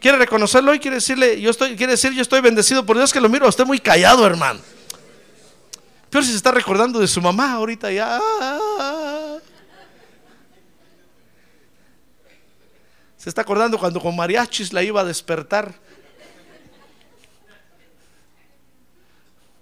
¿Quiere 0.00 0.18
reconocerlo 0.18 0.74
y 0.74 0.80
quiere 0.80 0.96
decirle, 0.96 1.40
yo 1.40 1.50
estoy, 1.50 1.76
quiere 1.76 1.92
decir, 1.92 2.12
yo 2.12 2.22
estoy 2.22 2.40
bendecido 2.40 2.84
por 2.84 2.96
Dios 2.96 3.12
que 3.12 3.20
lo 3.20 3.28
miro 3.28 3.46
a 3.46 3.48
usted 3.48 3.64
muy 3.64 3.78
callado, 3.78 4.26
hermano? 4.26 4.60
Pero 6.12 6.22
si 6.24 6.30
se 6.32 6.36
está 6.36 6.50
recordando 6.52 7.00
de 7.00 7.08
su 7.08 7.22
mamá 7.22 7.54
ahorita 7.54 7.90
ya. 7.90 8.20
Se 13.16 13.30
está 13.30 13.40
acordando 13.40 13.78
cuando 13.78 13.98
con 13.98 14.14
mariachis 14.14 14.74
la 14.74 14.82
iba 14.82 15.00
a 15.00 15.04
despertar. 15.04 15.74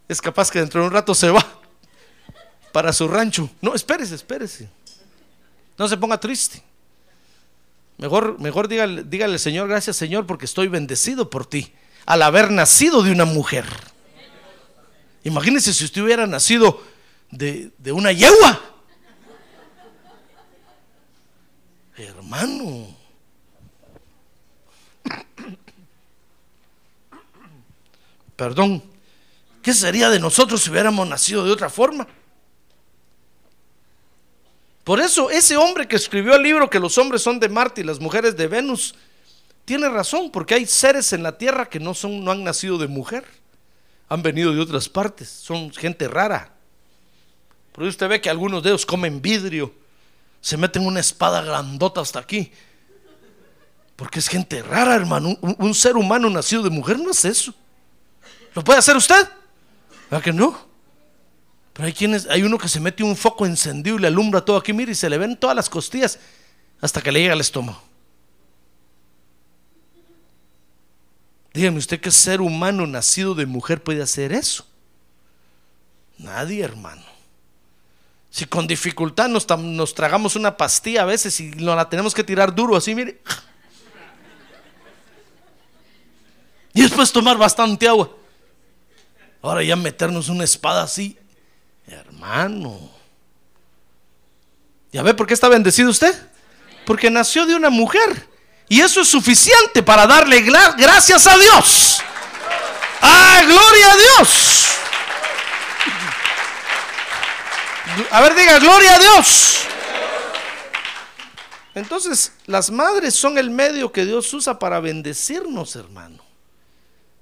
Es 0.09 0.21
capaz 0.21 0.51
que 0.51 0.59
dentro 0.59 0.81
de 0.81 0.89
un 0.89 0.93
rato 0.93 1.15
se 1.15 1.31
va 1.31 1.47
para 2.73 2.93
su 2.93 3.07
rancho. 3.07 3.49
No, 3.61 3.77
espérese, 3.77 4.17
espérese. 4.17 4.69
No 5.79 5.87
se 5.87 5.97
ponga 5.97 6.19
triste. 6.19 6.65
Mejor, 7.97 8.41
mejor 8.41 8.67
dígale, 8.67 9.05
dígale, 9.05 9.39
Señor, 9.39 9.69
gracias 9.69 9.97
Señor, 9.97 10.27
porque 10.27 10.47
estoy 10.47 10.67
bendecido 10.67 11.31
por 11.31 11.47
ti, 11.47 11.73
al 12.07 12.23
haber 12.23 12.51
nacido 12.51 13.05
de 13.05 13.13
una 13.13 13.25
mujer. 13.25 13.67
Imagínese 15.25 15.75
si 15.75 15.85
usted 15.85 16.03
hubiera 16.03 16.27
nacido 16.27 16.83
de, 17.31 17.71
de 17.79 17.93
una 17.93 18.13
yegua. 18.13 18.61
Hermano. 21.97 22.97
Perdón. 28.37 28.83
¿Qué 29.63 29.75
sería 29.75 30.09
de 30.09 30.19
nosotros 30.19 30.63
si 30.63 30.71
hubiéramos 30.71 31.07
nacido 31.07 31.45
de 31.45 31.53
otra 31.53 31.69
forma? 31.69 32.07
Por 34.85 35.01
eso 35.01 35.31
ese 35.31 35.57
hombre 35.57 35.87
que 35.87 35.97
escribió 35.97 36.35
el 36.35 36.43
libro 36.43 36.71
que 36.71 36.81
los 36.81 36.97
hombres 36.97 37.23
son 37.23 37.39
de 37.39 37.49
Marte 37.49 37.83
y 37.83 37.85
las 37.85 38.01
mujeres 38.01 38.37
de 38.37 38.47
Venus, 38.47 38.95
tiene 39.67 39.89
razón, 39.89 40.31
porque 40.31 40.55
hay 40.55 40.67
seres 40.67 41.13
en 41.13 41.23
la 41.23 41.37
tierra 41.37 41.69
que 41.69 41.79
no, 41.79 41.95
son, 41.95 42.25
no 42.25 42.33
han 42.33 42.43
nacido 42.43 42.79
de 42.79 42.89
mujer, 42.89 43.25
han 44.11 44.23
venido 44.23 44.53
de 44.53 44.61
otras 44.61 44.89
partes, 44.89 45.29
son 45.29 45.73
gente 45.73 46.09
rara. 46.09 46.53
Por 47.73 47.85
eso 47.85 47.91
usted 47.91 48.09
ve 48.09 48.21
que 48.21 48.29
algunos 48.29 48.61
de 48.63 48.71
ellos 48.71 48.85
comen 48.85 49.23
vidrio, 49.23 49.73
se 50.41 50.57
meten 50.57 50.85
una 50.85 50.99
espada 50.99 51.41
grandota 51.43 52.01
hasta 52.01 52.19
aquí, 52.19 52.51
porque 53.95 54.19
es 54.19 54.29
gente 54.29 54.63
rara, 54.63 54.97
hermano. 54.97 55.39
Un, 55.41 55.75
ser 55.75 55.97
humano 55.97 56.29
nacido 56.29 56.63
de 56.63 56.71
mujer 56.71 56.99
no 56.99 57.13
es 57.13 57.25
eso. 57.25 57.55
¿Lo 58.55 58.65
puede 58.65 58.81
hacer 58.81 58.97
usted? 58.97 59.29
¿Verdad 60.11 60.25
que 60.25 60.33
no? 60.33 60.59
Pero 61.73 61.87
hay 61.87 61.93
quienes, 61.93 62.27
hay 62.27 62.43
uno 62.43 62.59
que 62.59 62.69
se 62.69 62.81
mete 62.81 63.05
un 63.05 63.15
foco 63.15 63.47
encendido 63.47 63.97
y 63.97 64.01
le 64.01 64.09
alumbra 64.09 64.45
todo 64.45 64.57
aquí, 64.57 64.73
mire, 64.73 64.91
y 64.93 64.97
se 64.97 65.09
le 65.09 65.19
ven 65.19 65.37
todas 65.37 65.55
las 65.55 65.71
costillas 65.71 66.19
hasta 66.81 67.01
que 67.01 67.13
le 67.13 67.21
llega 67.21 67.35
al 67.35 67.41
estómago. 67.41 67.81
Dígame 71.53 71.79
usted 71.79 72.01
qué 72.01 72.11
ser 72.11 72.41
humano 72.41 72.87
nacido 72.87 73.35
de 73.35 73.47
mujer 73.47 73.83
puede 73.83 74.03
hacer 74.03 74.33
eso. 74.33 74.67
Nadie, 76.19 76.63
hermano. 76.63 77.03
Si 78.31 78.45
con 78.45 78.67
dificultad 78.67 79.29
nos, 79.29 79.49
nos, 79.59 79.95
tragamos 79.95 80.37
una 80.37 80.57
pastilla 80.57 81.03
a 81.03 81.07
veces 81.07 81.41
y 81.41 81.51
nos 81.51 81.75
la 81.75 81.89
tenemos 81.89 82.15
que 82.15 82.23
tirar 82.23 82.55
duro 82.55 82.77
así, 82.77 82.95
mire. 82.95 83.21
Y 86.73 86.83
después 86.83 87.11
tomar 87.11 87.37
bastante 87.37 87.89
agua. 87.89 88.15
Ahora 89.43 89.65
ya 89.65 89.75
meternos 89.75 90.29
una 90.29 90.45
espada 90.45 90.83
así 90.83 91.19
Hermano. 91.91 92.79
¿Ya 94.93 95.03
ve 95.03 95.15
por 95.15 95.27
qué 95.27 95.35
está 95.35 95.49
bendecido 95.49 95.91
usted? 95.91 96.15
Porque 96.87 97.11
nació 97.11 97.47
de 97.47 97.55
una 97.55 97.71
mujer. 97.71 98.29
Y 98.71 98.81
eso 98.81 99.01
es 99.01 99.09
suficiente 99.09 99.83
para 99.83 100.07
darle 100.07 100.43
gracias 100.43 101.27
a 101.27 101.37
Dios. 101.37 102.01
¡Ah, 103.03 103.43
gloria 103.45 103.93
a 103.93 103.97
Dios! 103.97 104.67
A 108.13 108.21
ver, 108.21 108.37
diga, 108.37 108.61
gloria 108.61 108.95
a 108.95 108.99
Dios. 109.01 109.63
Entonces, 111.75 112.33
las 112.47 112.71
madres 112.71 113.13
son 113.13 113.39
el 113.39 113.51
medio 113.51 113.91
que 113.91 114.07
Dios 114.07 114.33
usa 114.33 114.57
para 114.57 114.79
bendecirnos, 114.79 115.75
hermano. 115.75 116.23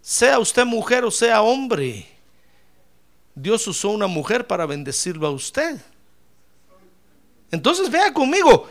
Sea 0.03 0.39
usted 0.41 0.67
mujer 0.67 1.07
o 1.07 1.11
sea 1.11 1.41
hombre. 1.41 2.07
Dios 3.35 3.67
usó 3.67 3.89
una 3.89 4.07
mujer 4.07 4.47
para 4.47 4.67
bendecirlo 4.67 5.27
a 5.27 5.31
usted. 5.31 5.81
Entonces 7.51 7.91
vea 7.91 8.13
conmigo 8.13 8.69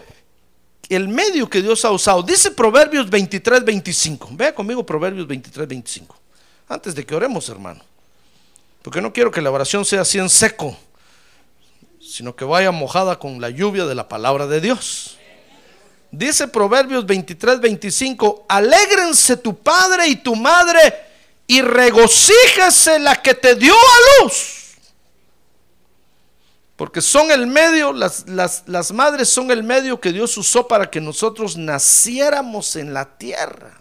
el 0.95 1.08
medio 1.08 1.50
que 1.50 1.62
Dios 1.62 1.84
ha 1.86 1.91
usado. 1.91 2.23
Dice 2.23 2.52
Proverbios 2.52 3.10
23, 3.10 3.63
25. 3.63 4.30
Vea 4.32 4.56
conmigo 4.56 4.86
Proverbios 4.86 5.28
23, 5.28 5.67
25. 5.67 6.15
Antes 6.69 6.95
de 6.95 7.06
que 7.06 7.15
oremos, 7.15 7.50
hermano. 7.50 7.84
Porque 8.82 9.02
no 9.02 9.12
quiero 9.12 9.32
que 9.32 9.41
la 9.41 9.52
oración 9.52 9.84
sea 9.84 10.02
así 10.02 10.17
en 10.17 10.30
seco, 10.30 10.78
sino 12.00 12.36
que 12.36 12.45
vaya 12.45 12.71
mojada 12.71 13.19
con 13.19 13.41
la 13.41 13.50
lluvia 13.50 13.86
de 13.86 13.95
la 13.95 14.08
palabra 14.08 14.47
de 14.47 14.62
Dios. 14.62 15.17
Dice 16.10 16.47
Proverbios 16.47 17.06
23, 17.06 17.60
25, 17.60 18.45
alégrense 18.47 19.36
tu 19.38 19.58
padre 19.58 20.08
y 20.08 20.15
tu 20.15 20.36
madre 20.36 20.80
y 21.47 21.62
regocíjese 21.62 23.00
la 23.00 23.21
que 23.21 23.34
te 23.34 23.56
dio 23.56 23.73
a 23.73 24.23
luz. 24.23 24.56
Porque 26.77 27.01
son 27.01 27.31
el 27.31 27.47
medio, 27.47 27.91
las, 27.91 28.25
las, 28.27 28.91
madres 28.91 29.27
son 29.29 29.49
el 29.49 29.63
medio 29.63 29.99
que 29.99 30.13
Dios 30.13 30.37
usó 30.37 30.67
para 30.67 30.91
que 30.91 31.01
nosotros 31.01 31.57
naciéramos 31.57 32.75
en 32.75 32.93
la 32.93 33.17
tierra. 33.17 33.79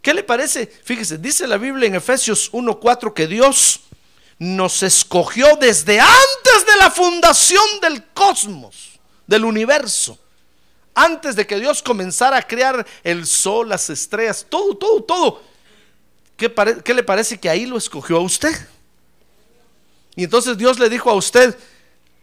¿Qué 0.00 0.14
le 0.14 0.22
parece? 0.22 0.66
Fíjese, 0.66 1.18
dice 1.18 1.46
la 1.46 1.58
Biblia 1.58 1.88
en 1.88 1.94
Efesios 1.96 2.50
1.4 2.52 3.12
que 3.12 3.26
Dios 3.26 3.80
nos 4.38 4.82
escogió 4.82 5.56
desde 5.60 6.00
antes 6.00 6.66
de 6.66 6.76
la 6.78 6.90
fundación 6.90 7.64
del 7.82 8.02
cosmos, 8.14 8.98
del 9.26 9.44
universo. 9.44 10.18
Antes 10.94 11.36
de 11.36 11.46
que 11.46 11.60
Dios 11.60 11.82
comenzara 11.82 12.38
a 12.38 12.46
crear 12.46 12.86
el 13.04 13.26
sol, 13.26 13.68
las 13.68 13.90
estrellas, 13.90 14.46
todo, 14.48 14.74
todo, 14.74 15.02
todo. 15.02 15.42
¿Qué, 16.38 16.50
¿Qué 16.82 16.94
le 16.94 17.02
parece 17.02 17.38
que 17.38 17.50
ahí 17.50 17.66
lo 17.66 17.76
escogió 17.76 18.16
a 18.16 18.20
usted? 18.20 18.56
Y 20.16 20.24
entonces 20.24 20.56
Dios 20.58 20.78
le 20.78 20.88
dijo 20.88 21.10
a 21.10 21.14
usted, 21.14 21.56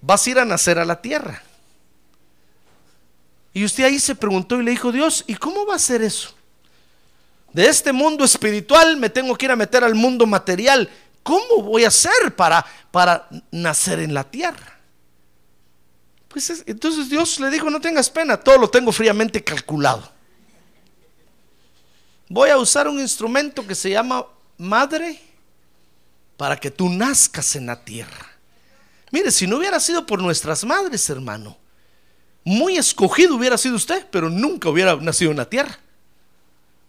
vas 0.02 0.26
a 0.26 0.30
ir 0.30 0.40
a 0.40 0.46
nacer 0.46 0.80
a 0.80 0.86
la 0.86 1.00
tierra. 1.02 1.42
Y 3.54 3.64
usted 3.64 3.84
ahí 3.86 4.00
se 4.00 4.16
preguntó 4.16 4.60
y 4.60 4.64
le 4.64 4.72
dijo, 4.72 4.92
Dios, 4.92 5.24
¿y 5.28 5.36
cómo 5.36 5.66
va 5.66 5.76
a 5.76 5.80
ser 5.80 6.02
eso? 6.02 6.34
De 7.54 7.68
este 7.68 7.94
mundo 7.94 8.26
espiritual 8.26 8.98
me 8.98 9.10
tengo 9.12 9.36
que 9.38 9.46
ir 9.46 9.52
a 9.52 9.56
meter 9.56 9.84
al 9.84 9.96
mundo 9.96 10.26
material. 10.26 10.90
¿cómo 11.24 11.64
voy 11.64 11.86
a 11.86 11.88
hacer 11.88 12.36
para, 12.36 12.66
para 12.92 13.30
nacer 13.50 14.00
en 14.00 14.14
la 14.14 14.26
tierra? 14.26 14.78
Pues 16.28 16.50
es- 16.50 16.64
entonces 16.68 17.10
Dios 17.10 17.40
le 17.40 17.50
dijo, 17.50 17.70
no 17.70 17.80
tengas 17.80 18.10
pena, 18.10 18.36
todo 18.36 18.58
lo 18.58 18.70
tengo 18.70 18.92
fríamente 18.92 19.42
calculado. 19.42 20.12
Voy 22.28 22.50
a 22.50 22.58
usar 22.58 22.90
un 22.90 23.00
instrumento 23.00 23.66
que 23.66 23.74
se 23.76 23.90
llama 23.92 24.26
madre 24.58 25.22
para 26.38 26.58
que 26.58 26.72
tú 26.72 26.90
nazcas 26.90 27.56
en 27.56 27.68
la 27.68 27.84
tierra. 27.84 28.28
Mire, 29.12 29.32
si 29.32 29.46
no 29.46 29.58
hubiera 29.58 29.80
sido 29.80 30.06
por 30.06 30.22
nuestras 30.22 30.64
madres, 30.64 31.10
hermano, 31.10 31.58
muy 32.44 32.78
escogido 32.78 33.36
hubiera 33.36 33.58
sido 33.58 33.76
usted, 33.76 34.08
pero 34.12 34.30
nunca 34.30 34.70
hubiera 34.70 34.96
nacido 34.96 35.32
en 35.32 35.38
la 35.38 35.50
tierra. 35.50 35.80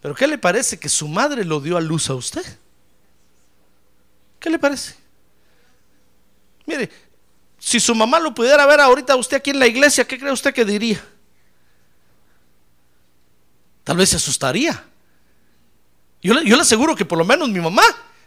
Pero 0.00 0.14
¿qué 0.14 0.26
le 0.26 0.38
parece 0.38 0.78
que 0.78 0.88
su 0.88 1.08
madre 1.08 1.44
lo 1.44 1.60
dio 1.60 1.76
a 1.76 1.80
luz 1.80 2.10
a 2.10 2.14
usted? 2.14 2.44
¿Qué 4.40 4.50
le 4.50 4.58
parece? 4.58 4.94
Mire, 6.66 6.90
si 7.58 7.80
su 7.80 7.94
mamá 7.94 8.18
lo 8.18 8.34
pudiera 8.34 8.66
ver 8.66 8.80
ahorita 8.80 9.16
usted 9.16 9.38
aquí 9.38 9.50
en 9.50 9.58
la 9.58 9.66
iglesia, 9.66 10.06
¿qué 10.06 10.18
cree 10.18 10.32
usted 10.32 10.52
que 10.52 10.64
diría? 10.64 11.02
Tal 13.84 13.96
vez 13.96 14.10
se 14.10 14.16
asustaría. 14.16 14.84
Yo 16.22 16.40
yo 16.42 16.56
le 16.56 16.62
aseguro 16.62 16.96
que 16.96 17.04
por 17.04 17.18
lo 17.18 17.24
menos 17.24 17.48
mi 17.50 17.60
mamá 17.60 17.84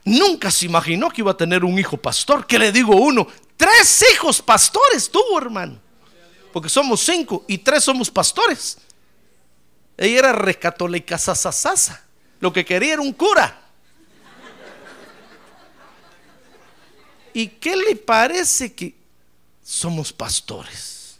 nunca 0.08 0.50
se 0.50 0.65
imaginó 0.65 1.10
que 1.10 1.22
iba 1.22 1.32
a 1.32 1.38
tener 1.38 1.63
un 1.63 1.78
hijo 1.78 1.98
pastor. 1.98 2.48
¿Qué 2.48 2.58
le 2.58 2.72
digo 2.72 2.96
uno? 2.96 3.28
Tres 3.56 4.06
hijos 4.13 4.41
pastores 4.41 5.10
tuvo, 5.12 5.38
hermano. 5.38 5.80
Porque 6.54 6.70
somos 6.70 7.02
cinco 7.02 7.43
y 7.48 7.58
tres 7.58 7.84
somos 7.84 8.10
pastores. 8.10 8.78
Ella 9.98 10.20
era 10.20 10.34
recatólica 10.34 11.17
sasasasa. 11.17 12.04
Lo 12.39 12.54
que 12.54 12.63
quería 12.63 12.93
era 12.93 13.02
un 13.02 13.13
cura. 13.13 13.62
¿Y 17.34 17.48
qué 17.48 17.76
le 17.76 17.96
parece 17.96 18.74
que 18.74 18.96
somos 19.63 20.13
pastores? 20.13 21.20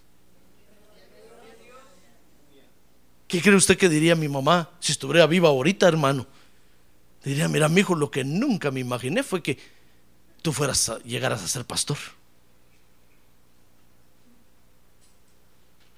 ¿Qué 3.28 3.42
cree 3.42 3.56
usted 3.56 3.78
que 3.78 3.90
diría 3.90 4.16
mi 4.16 4.30
mamá 4.30 4.70
si 4.80 4.94
estuviera 4.94 5.28
viva 5.28 5.50
ahorita, 5.50 5.88
hermano? 5.88 6.26
Diría, 7.24 7.48
mira, 7.48 7.68
mi 7.68 7.82
hijo, 7.82 7.96
lo 7.96 8.10
que 8.10 8.24
nunca 8.24 8.72
me 8.72 8.80
imaginé 8.80 9.24
fue 9.24 9.42
que 9.42 9.58
tú 10.42 10.54
fueras 10.54 10.90
a, 10.90 11.00
llegaras 11.00 11.44
a 11.44 11.48
ser 11.48 11.66
pastor. 11.66 11.98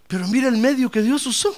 Pero 0.08 0.28
mira 0.28 0.48
el 0.48 0.58
medio 0.58 0.90
que 0.90 1.02
Dios 1.02 1.26
usó. 1.28 1.56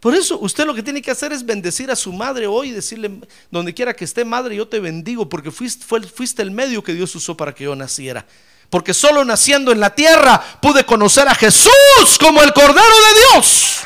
Por 0.00 0.14
eso 0.14 0.38
usted 0.38 0.64
lo 0.64 0.74
que 0.74 0.82
tiene 0.82 1.02
que 1.02 1.10
hacer 1.10 1.32
es 1.32 1.44
bendecir 1.44 1.90
a 1.90 1.96
su 1.96 2.12
madre 2.12 2.46
hoy 2.46 2.68
y 2.68 2.72
decirle, 2.72 3.20
donde 3.50 3.74
quiera 3.74 3.94
que 3.94 4.04
esté 4.04 4.24
madre, 4.24 4.54
yo 4.54 4.68
te 4.68 4.78
bendigo 4.78 5.28
porque 5.28 5.50
fuiste, 5.50 5.84
fuiste 6.08 6.40
el 6.40 6.52
medio 6.52 6.82
que 6.82 6.94
Dios 6.94 7.14
usó 7.16 7.36
para 7.36 7.54
que 7.54 7.64
yo 7.64 7.74
naciera. 7.74 8.24
Porque 8.70 8.94
solo 8.94 9.24
naciendo 9.24 9.72
en 9.72 9.80
la 9.80 9.94
tierra 9.94 10.42
pude 10.62 10.84
conocer 10.84 11.26
a 11.26 11.34
Jesús 11.34 11.72
como 12.20 12.42
el 12.42 12.52
Cordero 12.52 12.74
de 12.78 13.20
Dios. 13.20 13.80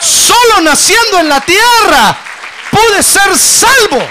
Solo 0.00 0.60
naciendo 0.62 1.18
en 1.18 1.28
la 1.28 1.40
tierra 1.40 2.18
pude 2.76 3.02
ser 3.02 3.36
salvo. 3.36 4.02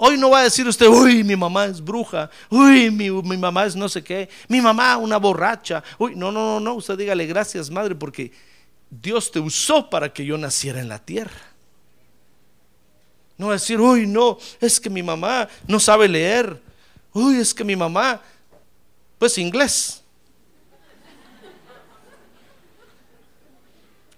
Hoy 0.00 0.16
no 0.16 0.30
va 0.30 0.40
a 0.40 0.44
decir 0.44 0.66
usted, 0.66 0.86
uy, 0.86 1.24
mi 1.24 1.34
mamá 1.34 1.66
es 1.66 1.82
bruja, 1.82 2.30
uy, 2.48 2.88
mi, 2.90 3.10
mamá 3.10 3.66
es 3.66 3.74
no 3.74 3.88
sé 3.88 4.02
qué, 4.02 4.28
mi 4.48 4.60
mamá 4.60 4.96
una 4.96 5.18
borracha. 5.18 5.82
Uy, 5.98 6.14
no, 6.14 6.30
no, 6.30 6.54
no, 6.54 6.60
no, 6.60 6.74
usted 6.74 6.96
dígale 6.96 7.26
gracias, 7.26 7.68
madre, 7.68 7.96
porque 7.96 8.32
Dios 8.88 9.30
te 9.32 9.40
usó 9.40 9.90
para 9.90 10.12
que 10.12 10.24
yo 10.24 10.38
naciera 10.38 10.80
en 10.80 10.88
la 10.88 11.00
tierra. 11.00 11.40
No 13.36 13.46
va 13.46 13.52
a 13.52 13.56
decir, 13.56 13.80
uy, 13.80 14.06
no, 14.06 14.38
es 14.60 14.78
que 14.78 14.88
mi 14.88 15.02
mamá 15.02 15.48
no 15.66 15.80
sabe 15.80 16.08
leer, 16.08 16.62
uy, 17.12 17.38
es 17.38 17.52
que 17.52 17.64
mi 17.64 17.74
mamá, 17.74 18.22
pues 19.18 19.36
inglés. 19.36 20.04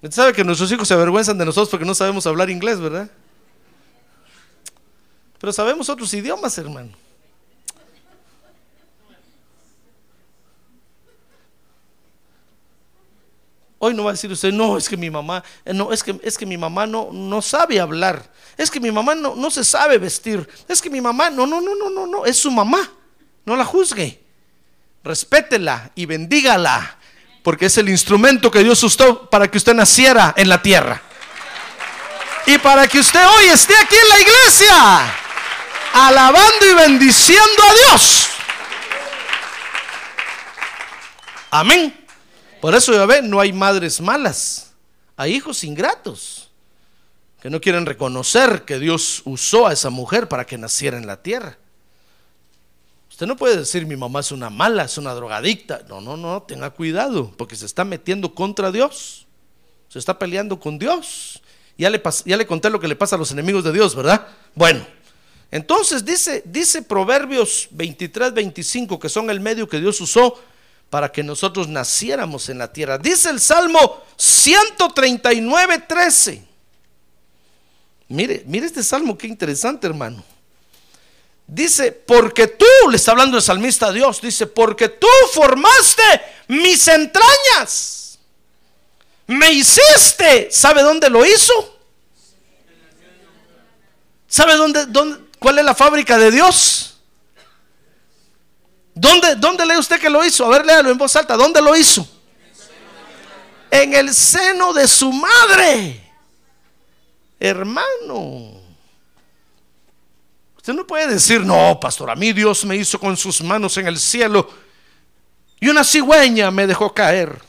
Usted 0.02 0.12
sabe 0.12 0.32
que 0.32 0.42
nuestros 0.44 0.72
hijos 0.72 0.88
se 0.88 0.94
avergüenzan 0.94 1.36
de 1.36 1.44
nosotros 1.44 1.68
porque 1.68 1.84
no 1.84 1.94
sabemos 1.94 2.26
hablar 2.26 2.48
inglés, 2.48 2.80
¿verdad? 2.80 3.10
Pero 5.38 5.52
sabemos 5.52 5.88
otros 5.90 6.12
idiomas, 6.14 6.56
hermano. 6.56 6.92
Hoy 13.82 13.94
no 13.94 14.04
va 14.04 14.10
a 14.10 14.12
decir 14.12 14.30
usted, 14.30 14.52
no, 14.52 14.76
es 14.76 14.88
que 14.88 14.96
mi 14.98 15.08
mamá, 15.08 15.42
eh, 15.64 15.72
no, 15.72 15.90
es 15.90 16.02
que, 16.02 16.20
es 16.22 16.36
que 16.36 16.44
mi 16.44 16.58
mamá 16.58 16.86
no, 16.86 17.08
no 17.12 17.40
sabe 17.40 17.80
hablar, 17.80 18.30
es 18.58 18.70
que 18.70 18.78
mi 18.78 18.90
mamá 18.90 19.14
no, 19.14 19.34
no 19.34 19.50
se 19.50 19.64
sabe 19.64 19.96
vestir, 19.96 20.46
es 20.68 20.82
que 20.82 20.90
mi 20.90 21.00
mamá, 21.00 21.30
no, 21.30 21.46
no, 21.46 21.62
no, 21.62 21.74
no, 21.74 21.88
no, 21.88 22.06
no, 22.06 22.26
es 22.26 22.36
su 22.36 22.50
mamá, 22.50 22.92
no 23.46 23.56
la 23.56 23.64
juzgue, 23.64 24.22
respétela 25.02 25.92
y 25.94 26.04
bendígala, 26.04 26.98
porque 27.42 27.66
es 27.66 27.78
el 27.78 27.88
instrumento 27.88 28.50
que 28.50 28.62
Dios 28.62 28.82
usó 28.82 29.28
para 29.30 29.50
que 29.50 29.58
usted 29.58 29.74
naciera 29.74 30.34
en 30.36 30.48
la 30.48 30.62
tierra. 30.62 31.02
Y 32.46 32.58
para 32.58 32.86
que 32.86 33.00
usted 33.00 33.20
hoy 33.26 33.46
esté 33.46 33.76
aquí 33.76 33.96
en 33.96 34.08
la 34.08 34.20
iglesia, 34.20 35.14
alabando 35.92 36.66
y 36.66 36.74
bendiciendo 36.74 37.62
a 37.68 37.74
Dios. 37.74 38.28
Amén. 41.50 42.06
Por 42.60 42.74
eso 42.74 42.92
ya 42.92 43.06
ve, 43.06 43.22
no 43.22 43.40
hay 43.40 43.52
madres 43.52 44.00
malas, 44.00 44.72
hay 45.16 45.34
hijos 45.34 45.64
ingratos 45.64 46.50
que 47.40 47.48
no 47.48 47.60
quieren 47.60 47.86
reconocer 47.86 48.64
que 48.64 48.78
Dios 48.78 49.22
usó 49.24 49.66
a 49.66 49.72
esa 49.72 49.88
mujer 49.88 50.28
para 50.28 50.44
que 50.44 50.58
naciera 50.58 50.98
en 50.98 51.06
la 51.06 51.22
tierra. 51.22 51.56
Usted 53.20 53.28
no 53.28 53.36
puede 53.36 53.58
decir 53.58 53.84
mi 53.84 53.96
mamá 53.96 54.20
es 54.20 54.32
una 54.32 54.48
mala, 54.48 54.84
es 54.84 54.96
una 54.96 55.12
drogadicta. 55.12 55.82
No, 55.90 56.00
no, 56.00 56.16
no, 56.16 56.42
tenga 56.42 56.70
cuidado, 56.70 57.30
porque 57.36 57.54
se 57.54 57.66
está 57.66 57.84
metiendo 57.84 58.34
contra 58.34 58.72
Dios. 58.72 59.26
Se 59.90 59.98
está 59.98 60.18
peleando 60.18 60.58
con 60.58 60.78
Dios. 60.78 61.42
Ya 61.76 61.90
le, 61.90 62.00
ya 62.24 62.38
le 62.38 62.46
conté 62.46 62.70
lo 62.70 62.80
que 62.80 62.88
le 62.88 62.96
pasa 62.96 63.16
a 63.16 63.18
los 63.18 63.30
enemigos 63.30 63.62
de 63.62 63.72
Dios, 63.72 63.94
¿verdad? 63.94 64.26
Bueno, 64.54 64.86
entonces 65.50 66.02
dice, 66.02 66.42
dice 66.46 66.80
Proverbios 66.80 67.68
23, 67.72 68.32
25, 68.32 68.98
que 68.98 69.10
son 69.10 69.28
el 69.28 69.38
medio 69.38 69.68
que 69.68 69.80
Dios 69.80 70.00
usó 70.00 70.40
para 70.88 71.12
que 71.12 71.22
nosotros 71.22 71.68
naciéramos 71.68 72.48
en 72.48 72.56
la 72.56 72.72
tierra. 72.72 72.96
Dice 72.96 73.28
el 73.28 73.40
Salmo 73.40 74.02
139, 74.16 75.84
13. 75.86 76.42
Mire, 78.08 78.44
mire 78.46 78.64
este 78.64 78.82
salmo, 78.82 79.18
qué 79.18 79.26
interesante, 79.26 79.86
hermano. 79.86 80.24
Dice, 81.52 81.90
porque 81.90 82.46
tú, 82.46 82.64
le 82.90 82.96
está 82.96 83.10
hablando 83.10 83.36
el 83.36 83.42
salmista 83.42 83.86
a 83.86 83.92
Dios, 83.92 84.20
dice, 84.20 84.46
porque 84.46 84.88
tú 84.88 85.08
formaste 85.32 86.02
mis 86.46 86.86
entrañas. 86.86 88.20
Me 89.26 89.50
hiciste. 89.50 90.48
¿Sabe 90.52 90.82
dónde 90.82 91.10
lo 91.10 91.26
hizo? 91.26 91.80
¿Sabe 94.28 94.54
dónde, 94.54 94.86
dónde, 94.86 95.18
cuál 95.40 95.58
es 95.58 95.64
la 95.64 95.74
fábrica 95.74 96.18
de 96.18 96.30
Dios? 96.30 97.00
¿Dónde, 98.94 99.34
¿Dónde 99.34 99.66
lee 99.66 99.76
usted 99.76 99.98
que 99.98 100.08
lo 100.08 100.24
hizo? 100.24 100.46
A 100.46 100.50
ver, 100.50 100.64
léalo 100.64 100.90
en 100.90 100.98
voz 100.98 101.16
alta. 101.16 101.36
¿Dónde 101.36 101.60
lo 101.60 101.74
hizo? 101.74 102.08
En 103.72 103.92
el 103.92 104.14
seno 104.14 104.72
de 104.72 104.86
su 104.86 105.12
madre. 105.12 106.12
Hermano. 107.40 108.59
Usted 110.70 110.82
no 110.82 110.86
puede 110.86 111.08
decir, 111.08 111.40
no, 111.40 111.80
pastor, 111.80 112.10
a 112.10 112.14
mí 112.14 112.32
Dios 112.32 112.64
me 112.64 112.76
hizo 112.76 113.00
con 113.00 113.16
sus 113.16 113.42
manos 113.42 113.76
en 113.76 113.88
el 113.88 113.98
cielo 113.98 114.48
y 115.58 115.68
una 115.68 115.82
cigüeña 115.82 116.52
me 116.52 116.64
dejó 116.64 116.94
caer. 116.94 117.40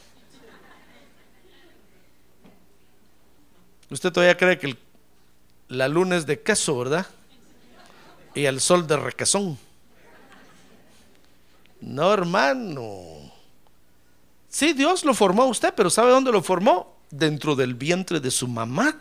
Usted 3.91 4.11
todavía 4.11 4.35
cree 4.35 4.57
que 4.57 4.65
el- 4.67 4.79
la 5.67 5.87
luna 5.87 6.15
es 6.15 6.25
de 6.25 6.41
queso, 6.41 6.75
¿verdad? 6.79 7.05
Y 8.33 8.45
el 8.45 8.59
sol 8.59 8.87
de 8.87 8.97
requesón. 8.97 9.59
No, 11.79 12.11
hermano. 12.11 13.31
Sí, 14.49 14.73
Dios 14.73 15.05
lo 15.05 15.13
formó 15.13 15.43
a 15.43 15.45
usted, 15.47 15.75
pero 15.75 15.91
¿sabe 15.91 16.09
dónde 16.09 16.31
lo 16.31 16.41
formó? 16.41 16.97
Dentro 17.11 17.55
del 17.55 17.75
vientre 17.75 18.19
de 18.19 18.31
su 18.31 18.47
mamá. 18.47 18.97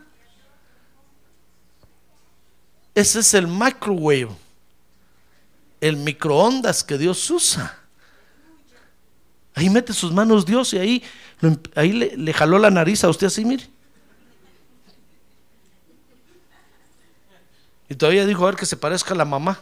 Ese 3.01 3.21
es 3.21 3.33
el 3.33 3.47
microwave, 3.47 4.29
el 5.81 5.97
microondas 5.97 6.85
que 6.85 6.99
Dios 6.99 7.31
usa. 7.31 7.79
Ahí 9.55 9.71
mete 9.71 9.95
sus 9.95 10.13
manos 10.13 10.45
Dios 10.45 10.75
y 10.75 10.79
ahí, 10.79 11.03
em- 11.41 11.57
ahí 11.77 11.93
le, 11.93 12.15
le 12.15 12.33
jaló 12.35 12.59
la 12.59 12.71
nariz 12.71 13.03
a 13.03 13.09
usted 13.09 13.29
así, 13.29 13.43
mire. 13.43 13.67
Y 17.89 17.95
todavía 17.95 18.27
dijo, 18.27 18.43
a 18.43 18.51
ver 18.51 18.57
que 18.57 18.67
se 18.67 18.77
parezca 18.77 19.15
a 19.15 19.17
la 19.17 19.25
mamá. 19.25 19.59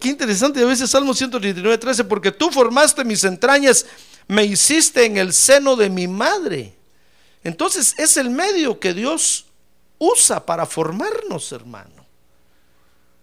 Qué 0.00 0.08
interesante 0.08 0.60
a 0.60 0.66
veces 0.66 0.90
Salmo 0.90 1.14
139, 1.14 1.78
13, 1.78 2.04
porque 2.04 2.32
tú 2.32 2.50
formaste 2.50 3.04
mis 3.04 3.22
entrañas, 3.22 3.86
me 4.26 4.44
hiciste 4.44 5.04
en 5.04 5.16
el 5.16 5.32
seno 5.32 5.76
de 5.76 5.88
mi 5.88 6.08
madre. 6.08 6.74
Entonces 7.44 7.94
es 7.98 8.16
el 8.16 8.30
medio 8.30 8.80
que 8.80 8.92
Dios 8.94 9.46
usa 9.98 10.44
para 10.44 10.66
formarnos, 10.66 11.52
hermano. 11.52 12.06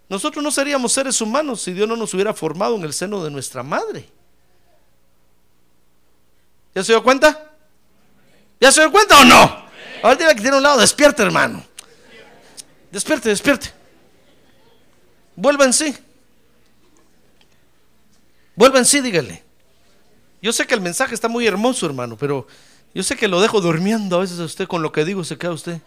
Nosotros 0.10 0.42
no 0.44 0.52
seríamos 0.52 0.94
seres 0.94 1.20
humanos 1.20 1.62
si 1.62 1.74
Dios 1.74 1.88
no 1.88 1.98
nos 1.98 2.14
hubiera 2.14 2.34
formado 2.34 2.76
en 2.76 2.84
el 2.84 2.94
seno 2.94 3.24
de 3.24 3.30
nuestra 3.30 3.64
madre. 3.64 4.10
¿Ya 6.74 6.84
se 6.84 6.94
dio 6.94 7.04
cuenta? 7.04 7.52
¿Ya 8.62 8.72
se 8.72 8.82
dio 8.82 8.92
cuenta 8.92 9.20
o 9.20 9.26
no? 9.26 9.68
Ahora 10.04 10.18
tiene 10.18 10.36
que 10.36 10.42
tiene 10.42 10.58
un 10.58 10.64
lado, 10.64 10.80
despierte, 10.80 11.24
hermano. 11.24 11.66
Despierte, 12.92 13.30
despierte. 13.30 13.74
Vuelva 15.36 15.66
en 15.66 15.74
sí. 15.74 15.96
Vuelva 18.58 18.80
en 18.80 18.86
sí, 18.86 19.00
dígale. 19.00 19.44
Yo 20.42 20.52
sé 20.52 20.68
que 20.68 20.74
el 20.74 20.82
mensaje 20.82 21.14
está 21.14 21.30
muy 21.30 21.48
hermoso, 21.48 21.86
hermano, 21.86 22.18
pero 22.18 22.48
yo 22.94 23.04
sé 23.04 23.16
que 23.16 23.28
lo 23.28 23.40
dejo 23.40 23.62
durmiendo 23.62 24.18
a 24.18 24.22
veces 24.22 24.40
a 24.40 24.44
usted 24.44 24.68
con 24.68 24.82
lo 24.82 24.92
que 24.92 25.06
digo, 25.06 25.24
se 25.24 25.38
queda 25.38 25.52
usted. 25.52 25.80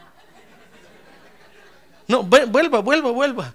No, 2.06 2.22
vuelva, 2.22 2.78
vuelva, 2.78 3.10
vuelva. 3.10 3.54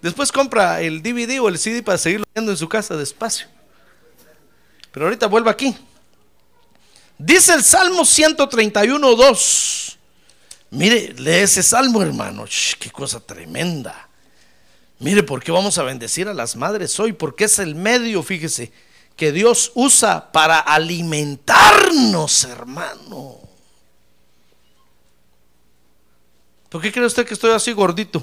Después 0.00 0.30
compra 0.30 0.80
el 0.80 1.02
DVD 1.02 1.40
o 1.40 1.48
el 1.48 1.58
CD 1.58 1.82
para 1.82 1.98
seguirlo 1.98 2.24
viendo 2.32 2.52
en 2.52 2.58
su 2.58 2.68
casa 2.68 2.96
despacio. 2.96 3.48
Pero 4.92 5.06
ahorita 5.06 5.26
vuelva 5.26 5.50
aquí. 5.50 5.76
Dice 7.18 7.54
el 7.54 7.64
Salmo 7.64 8.04
131, 8.04 9.16
2. 9.16 9.98
Mire, 10.70 11.14
lee 11.14 11.42
ese 11.42 11.62
salmo, 11.62 12.02
hermano. 12.02 12.44
qué 12.78 12.90
cosa 12.90 13.18
tremenda. 13.18 14.03
Mire, 14.98 15.22
¿por 15.22 15.42
qué 15.42 15.52
vamos 15.52 15.78
a 15.78 15.82
bendecir 15.82 16.28
a 16.28 16.34
las 16.34 16.56
madres 16.56 16.98
hoy? 17.00 17.12
Porque 17.12 17.44
es 17.44 17.58
el 17.58 17.74
medio, 17.74 18.22
fíjese, 18.22 18.72
que 19.16 19.32
Dios 19.32 19.72
usa 19.74 20.32
para 20.32 20.58
alimentarnos, 20.58 22.44
hermano. 22.44 23.40
¿Por 26.68 26.82
qué 26.82 26.90
cree 26.90 27.06
usted 27.06 27.26
que 27.26 27.34
estoy 27.34 27.52
así 27.52 27.72
gordito? 27.72 28.22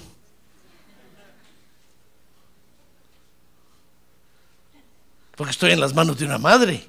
Porque 5.36 5.51
estoy 5.51 5.71
en 5.71 5.79
las 5.79 5.93
manos 5.93 6.17
de 6.19 6.25
una 6.25 6.38
madre. 6.38 6.86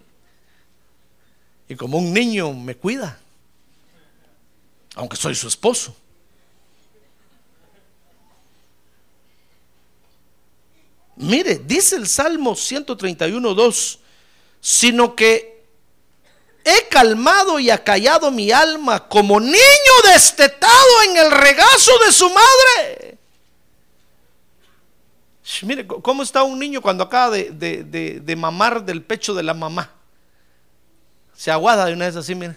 Y 1.68 1.76
como 1.76 1.98
un 1.98 2.12
niño 2.12 2.52
me 2.52 2.76
cuida. 2.76 3.18
Aunque 4.94 5.16
soy 5.16 5.34
su 5.34 5.48
esposo. 5.48 5.96
Mire, 11.16 11.60
dice 11.64 11.96
el 11.96 12.08
Salmo 12.08 12.56
131, 12.56 13.54
2, 13.54 13.98
sino 14.60 15.14
que 15.14 15.64
he 16.64 16.88
calmado 16.88 17.58
y 17.58 17.70
acallado 17.70 18.30
mi 18.30 18.50
alma 18.50 19.08
como 19.08 19.40
niño 19.40 19.56
destetado 20.04 21.02
en 21.08 21.16
el 21.18 21.30
regazo 21.30 21.92
de 22.06 22.12
su 22.12 22.28
madre. 22.28 23.18
Mire, 25.62 25.86
¿cómo 25.86 26.22
está 26.22 26.42
un 26.44 26.58
niño 26.58 26.80
cuando 26.80 27.04
acaba 27.04 27.30
de, 27.30 28.34
mamar 28.36 28.84
del 28.84 29.02
pecho 29.02 29.34
de 29.34 29.42
la 29.42 29.54
mamá? 29.54 29.90
Se 31.34 31.50
aguada 31.50 31.84
de 31.86 31.92
una 31.92 32.06
vez 32.06 32.16
así, 32.16 32.34
mire. 32.34 32.56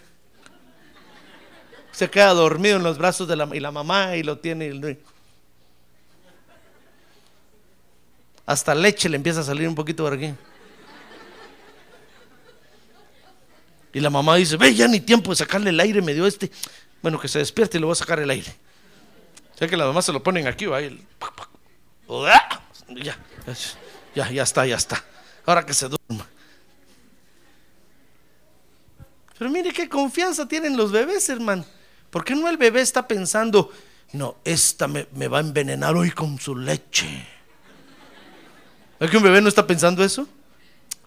Se 1.91 2.09
queda 2.09 2.33
dormido 2.33 2.77
en 2.77 2.83
los 2.83 2.97
brazos 2.97 3.27
de 3.27 3.35
la, 3.35 3.49
y 3.53 3.59
la 3.59 3.71
mamá 3.71 4.15
y 4.15 4.23
lo 4.23 4.37
tiene. 4.37 4.97
Hasta 8.45 8.75
leche 8.75 9.09
le 9.09 9.17
empieza 9.17 9.41
a 9.41 9.43
salir 9.43 9.67
un 9.67 9.75
poquito 9.75 10.03
por 10.03 10.13
aquí. 10.13 10.33
Y 13.93 13.99
la 13.99 14.09
mamá 14.09 14.35
dice, 14.35 14.57
ve, 14.57 14.75
ya 14.75 14.87
ni 14.87 14.99
tiempo 14.99 15.31
de 15.31 15.37
sacarle 15.37 15.69
el 15.69 15.79
aire, 15.79 16.01
me 16.01 16.13
dio 16.13 16.27
este. 16.27 16.51
Bueno, 17.01 17.19
que 17.19 17.27
se 17.27 17.39
despierte 17.39 17.77
y 17.77 17.79
le 17.79 17.85
voy 17.85 17.93
a 17.93 17.95
sacar 17.95 18.19
el 18.19 18.29
aire. 18.29 18.53
O 19.53 19.57
sea 19.57 19.67
que 19.67 19.77
las 19.77 19.87
mamás 19.87 20.05
se 20.05 20.11
lo 20.11 20.21
ponen 20.21 20.47
aquí, 20.47 20.65
va. 20.65 20.81
Ya, 20.81 20.91
ya, 24.13 24.29
ya 24.29 24.43
está, 24.43 24.65
ya 24.65 24.75
está. 24.75 25.03
Ahora 25.45 25.65
que 25.65 25.73
se 25.73 25.87
duerma. 25.87 26.27
Pero 29.37 29.49
mire 29.49 29.71
qué 29.71 29.89
confianza 29.89 30.47
tienen 30.47 30.77
los 30.77 30.91
bebés, 30.91 31.27
hermano. 31.29 31.65
¿Por 32.09 32.23
qué 32.23 32.35
no 32.35 32.49
el 32.49 32.57
bebé 32.57 32.81
está 32.81 33.07
pensando, 33.07 33.71
no, 34.13 34.37
esta 34.45 34.87
me, 34.87 35.05
va 35.27 35.37
a 35.37 35.41
envenenar 35.41 35.95
hoy 35.95 36.11
con 36.11 36.39
su 36.39 36.55
leche? 36.55 37.27
¿Es 38.99 39.09
que 39.09 39.17
un 39.17 39.23
bebé 39.23 39.41
no 39.41 39.49
está 39.49 39.65
pensando 39.65 40.03
eso? 40.03 40.27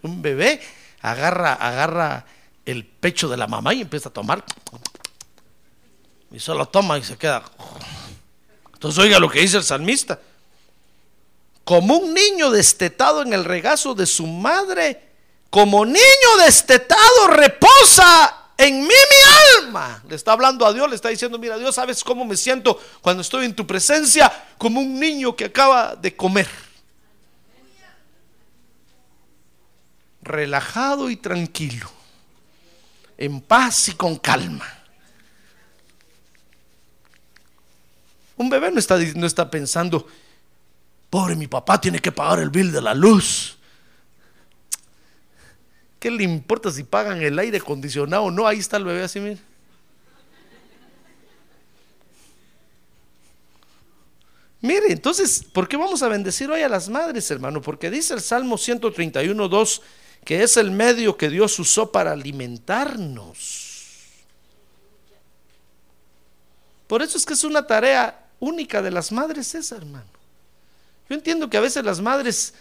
Un 0.03 0.23
bebé 0.23 0.61
agarra, 1.01 1.55
agarra 1.55 2.25
el 2.67 2.85
pecho 2.85 3.29
de 3.29 3.37
la 3.37 3.47
mamá 3.47 3.75
y 3.75 3.81
empieza 3.81 4.09
a 4.09 4.13
tomar. 4.13 4.45
Y 6.31 6.39
solo 6.39 6.67
toma 6.67 6.99
y 6.99 7.05
se 7.05 7.17
queda. 7.17 7.43
Entonces 8.75 8.99
oiga 8.99 9.19
lo 9.19 9.31
que 9.31 9.41
dice 9.41 9.57
el 9.57 9.65
salmista 9.65 10.21
como 11.69 11.99
un 11.99 12.15
niño 12.15 12.51
destetado 12.51 13.21
en 13.21 13.35
el 13.35 13.45
regazo 13.45 13.95
de 13.95 14.07
su 14.07 14.27
madre, 14.27 15.11
como 15.51 15.85
niño 15.85 15.99
destetado 16.43 17.27
reposa 17.27 18.53
en 18.57 18.81
mí 18.81 18.87
mi 18.89 19.67
alma. 19.67 20.03
Le 20.09 20.17
está 20.17 20.33
hablando 20.33 20.65
a 20.65 20.73
Dios, 20.73 20.89
le 20.89 20.97
está 20.97 21.11
diciendo, 21.11 21.39
mira 21.39 21.59
Dios, 21.59 21.75
¿sabes 21.75 22.03
cómo 22.03 22.25
me 22.25 22.39
siento 22.39 22.81
cuando 23.03 23.21
estoy 23.21 23.45
en 23.45 23.55
tu 23.55 23.67
presencia? 23.67 24.33
Como 24.57 24.81
un 24.81 24.99
niño 24.99 25.37
que 25.37 25.45
acaba 25.45 25.95
de 25.95 26.17
comer. 26.17 26.49
Relajado 30.29 31.11
y 31.11 31.17
tranquilo, 31.17 31.91
en 33.17 33.41
paz 33.41 33.89
y 33.89 33.93
con 33.95 34.17
calma. 34.17 34.67
Un 38.37 38.49
bebé 38.49 38.71
no 38.71 38.79
está, 38.79 38.97
no 39.17 39.27
está 39.27 39.51
pensando, 39.51 40.07
Pobre, 41.11 41.37
mi 41.37 41.47
papá 41.47 41.81
tiene 41.81 42.01
que 42.01 42.13
pagar 42.13 42.41
el 42.41 42.51
bill 42.51 42.71
de 42.71 42.83
la 42.83 42.95
luz. 42.95 43.57
¿Qué 45.99 46.11
le 46.11 46.23
importa 46.23 46.71
si 46.71 46.85
pagan 46.85 47.23
el 47.23 47.39
aire 47.39 47.59
acondicionado 47.59 48.25
o 48.25 48.31
no? 48.31 48.47
Ahí 48.47 48.59
está 48.59 48.77
el 48.77 48.85
bebé 48.85 49.03
así, 49.03 49.19
mire. 49.19 49.39
Mire, 54.61 54.93
entonces, 54.93 55.45
¿por 55.53 55.69
qué 55.69 55.77
vamos 55.77 56.03
a 56.03 56.09
bendecir 56.09 56.51
hoy 56.51 56.63
a 56.63 56.69
las 56.69 56.89
madres, 56.89 57.31
hermano? 57.31 57.63
Porque 57.63 57.91
dice 57.91 58.15
el 58.15 58.21
Salmo 58.21 58.59
131, 58.59 59.49
2, 59.49 59.83
que 60.29 60.43
es 60.43 60.59
el 60.59 60.71
medio 60.71 61.17
que 61.17 61.31
Dios 61.31 61.59
usó 61.59 61.91
para 61.91 62.13
alimentarnos. 62.13 64.11
Por 66.87 67.01
eso 67.01 67.17
es 67.17 67.25
que 67.25 67.33
es 67.33 67.45
una 67.45 67.67
tarea 67.67 68.29
única 68.39 68.83
de 68.83 68.91
las 68.91 69.11
madres 69.11 69.55
esa, 69.55 69.77
hermano. 69.77 70.05
Yo 71.09 71.15
entiendo 71.15 71.49
que 71.49 71.57
a 71.57 71.63
veces 71.63 71.83
las 71.83 72.03
madres 72.03 72.53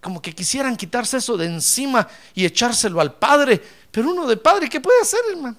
como 0.00 0.20
que 0.20 0.34
quisieran 0.34 0.76
quitarse 0.76 1.18
eso 1.18 1.36
de 1.36 1.46
encima 1.46 2.08
y 2.34 2.44
echárselo 2.44 3.00
al 3.00 3.14
padre, 3.14 3.62
pero 3.92 4.10
uno 4.10 4.26
de 4.26 4.36
padre, 4.36 4.68
¿qué 4.68 4.80
puede 4.80 5.00
hacer, 5.00 5.20
hermano? 5.30 5.56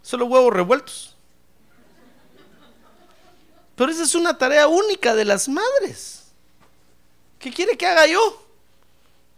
Solo 0.00 0.24
huevos 0.24 0.50
revueltos. 0.50 1.14
Pero 3.76 3.92
esa 3.92 4.04
es 4.04 4.14
una 4.14 4.38
tarea 4.38 4.66
única 4.66 5.14
de 5.14 5.26
las 5.26 5.46
madres. 5.46 6.22
¿Qué 7.38 7.52
quiere 7.52 7.76
que 7.76 7.86
haga 7.86 8.06
yo? 8.06 8.42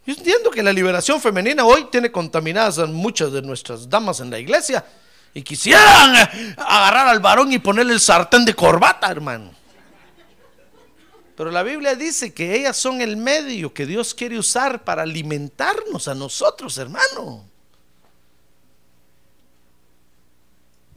Yo 0.06 0.12
entiendo 0.12 0.50
que 0.50 0.62
la 0.62 0.72
liberación 0.72 1.20
femenina 1.20 1.64
hoy 1.64 1.86
tiene 1.90 2.12
contaminadas 2.12 2.78
a 2.78 2.86
muchas 2.86 3.32
de 3.32 3.40
nuestras 3.40 3.88
damas 3.88 4.20
en 4.20 4.30
la 4.30 4.38
iglesia 4.38 4.84
y 5.32 5.42
quisieran 5.42 6.14
agarrar 6.56 7.08
al 7.08 7.20
varón 7.20 7.52
y 7.52 7.58
ponerle 7.58 7.94
el 7.94 8.00
sartén 8.00 8.44
de 8.44 8.54
corbata, 8.54 9.10
hermano. 9.10 9.52
Pero 11.36 11.50
la 11.50 11.62
Biblia 11.62 11.96
dice 11.96 12.32
que 12.32 12.54
ellas 12.54 12.76
son 12.76 13.00
el 13.00 13.16
medio 13.16 13.72
que 13.72 13.86
Dios 13.86 14.14
quiere 14.14 14.38
usar 14.38 14.84
para 14.84 15.02
alimentarnos 15.02 16.06
a 16.06 16.14
nosotros, 16.14 16.78
hermano. 16.78 17.44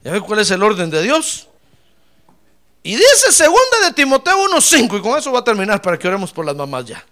¿Ya 0.04 0.12
ve 0.12 0.20
cuál 0.20 0.40
es 0.40 0.50
el 0.50 0.62
orden 0.62 0.90
de 0.90 1.02
Dios? 1.02 1.48
Y 2.84 2.94
dice 2.94 3.32
segunda 3.32 3.80
de 3.84 3.92
Timoteo 3.92 4.38
1.5 4.48 4.98
y 4.98 5.02
con 5.02 5.18
eso 5.18 5.32
va 5.32 5.40
a 5.40 5.44
terminar 5.44 5.82
para 5.82 5.98
que 5.98 6.06
oremos 6.06 6.30
por 6.30 6.44
las 6.44 6.54
mamás 6.54 6.84
ya. 6.84 7.04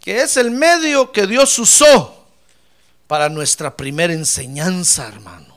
Que 0.00 0.22
es 0.22 0.36
el 0.36 0.50
medio 0.50 1.12
que 1.12 1.26
Dios 1.26 1.58
usó 1.58 2.26
para 3.06 3.28
nuestra 3.28 3.76
primera 3.76 4.12
enseñanza, 4.12 5.08
hermano. 5.08 5.56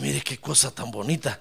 mire 0.00 0.22
qué 0.22 0.38
cosa 0.38 0.70
tan 0.70 0.90
bonita. 0.90 1.40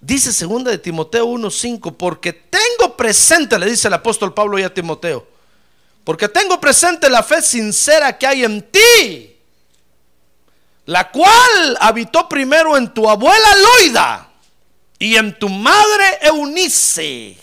Dice 0.00 0.32
segunda 0.32 0.70
de 0.70 0.78
Timoteo 0.78 1.26
1:5, 1.26 1.96
porque 1.96 2.32
tengo 2.32 2.96
presente, 2.96 3.58
le 3.58 3.66
dice 3.66 3.88
el 3.88 3.94
apóstol 3.94 4.32
Pablo 4.32 4.58
y 4.58 4.62
a 4.62 4.72
Timoteo, 4.72 5.26
porque 6.04 6.28
tengo 6.28 6.58
presente 6.60 7.10
la 7.10 7.22
fe 7.22 7.42
sincera 7.42 8.16
que 8.16 8.26
hay 8.26 8.44
en 8.44 8.62
ti, 8.70 9.36
la 10.86 11.10
cual 11.10 11.76
habitó 11.80 12.28
primero 12.28 12.76
en 12.78 12.92
tu 12.92 13.08
abuela 13.08 13.48
Loida 13.56 14.30
y 14.98 15.16
en 15.16 15.38
tu 15.38 15.48
madre 15.50 16.18
Eunice, 16.22 17.36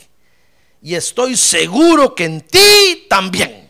y 0.88 0.95
estoy 0.95 1.36
seguro 1.36 2.15
que 2.15 2.23
en 2.23 2.39
ti 2.39 3.08
también. 3.10 3.69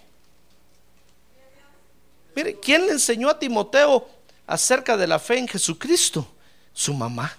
Mire, 2.35 2.59
¿quién 2.59 2.85
le 2.85 2.91
enseñó 2.91 3.27
a 3.27 3.39
Timoteo 3.39 4.07
acerca 4.45 4.95
de 4.95 5.07
la 5.07 5.17
fe 5.17 5.39
en 5.39 5.47
Jesucristo? 5.47 6.27
Su 6.73 6.93
mamá 6.93 7.35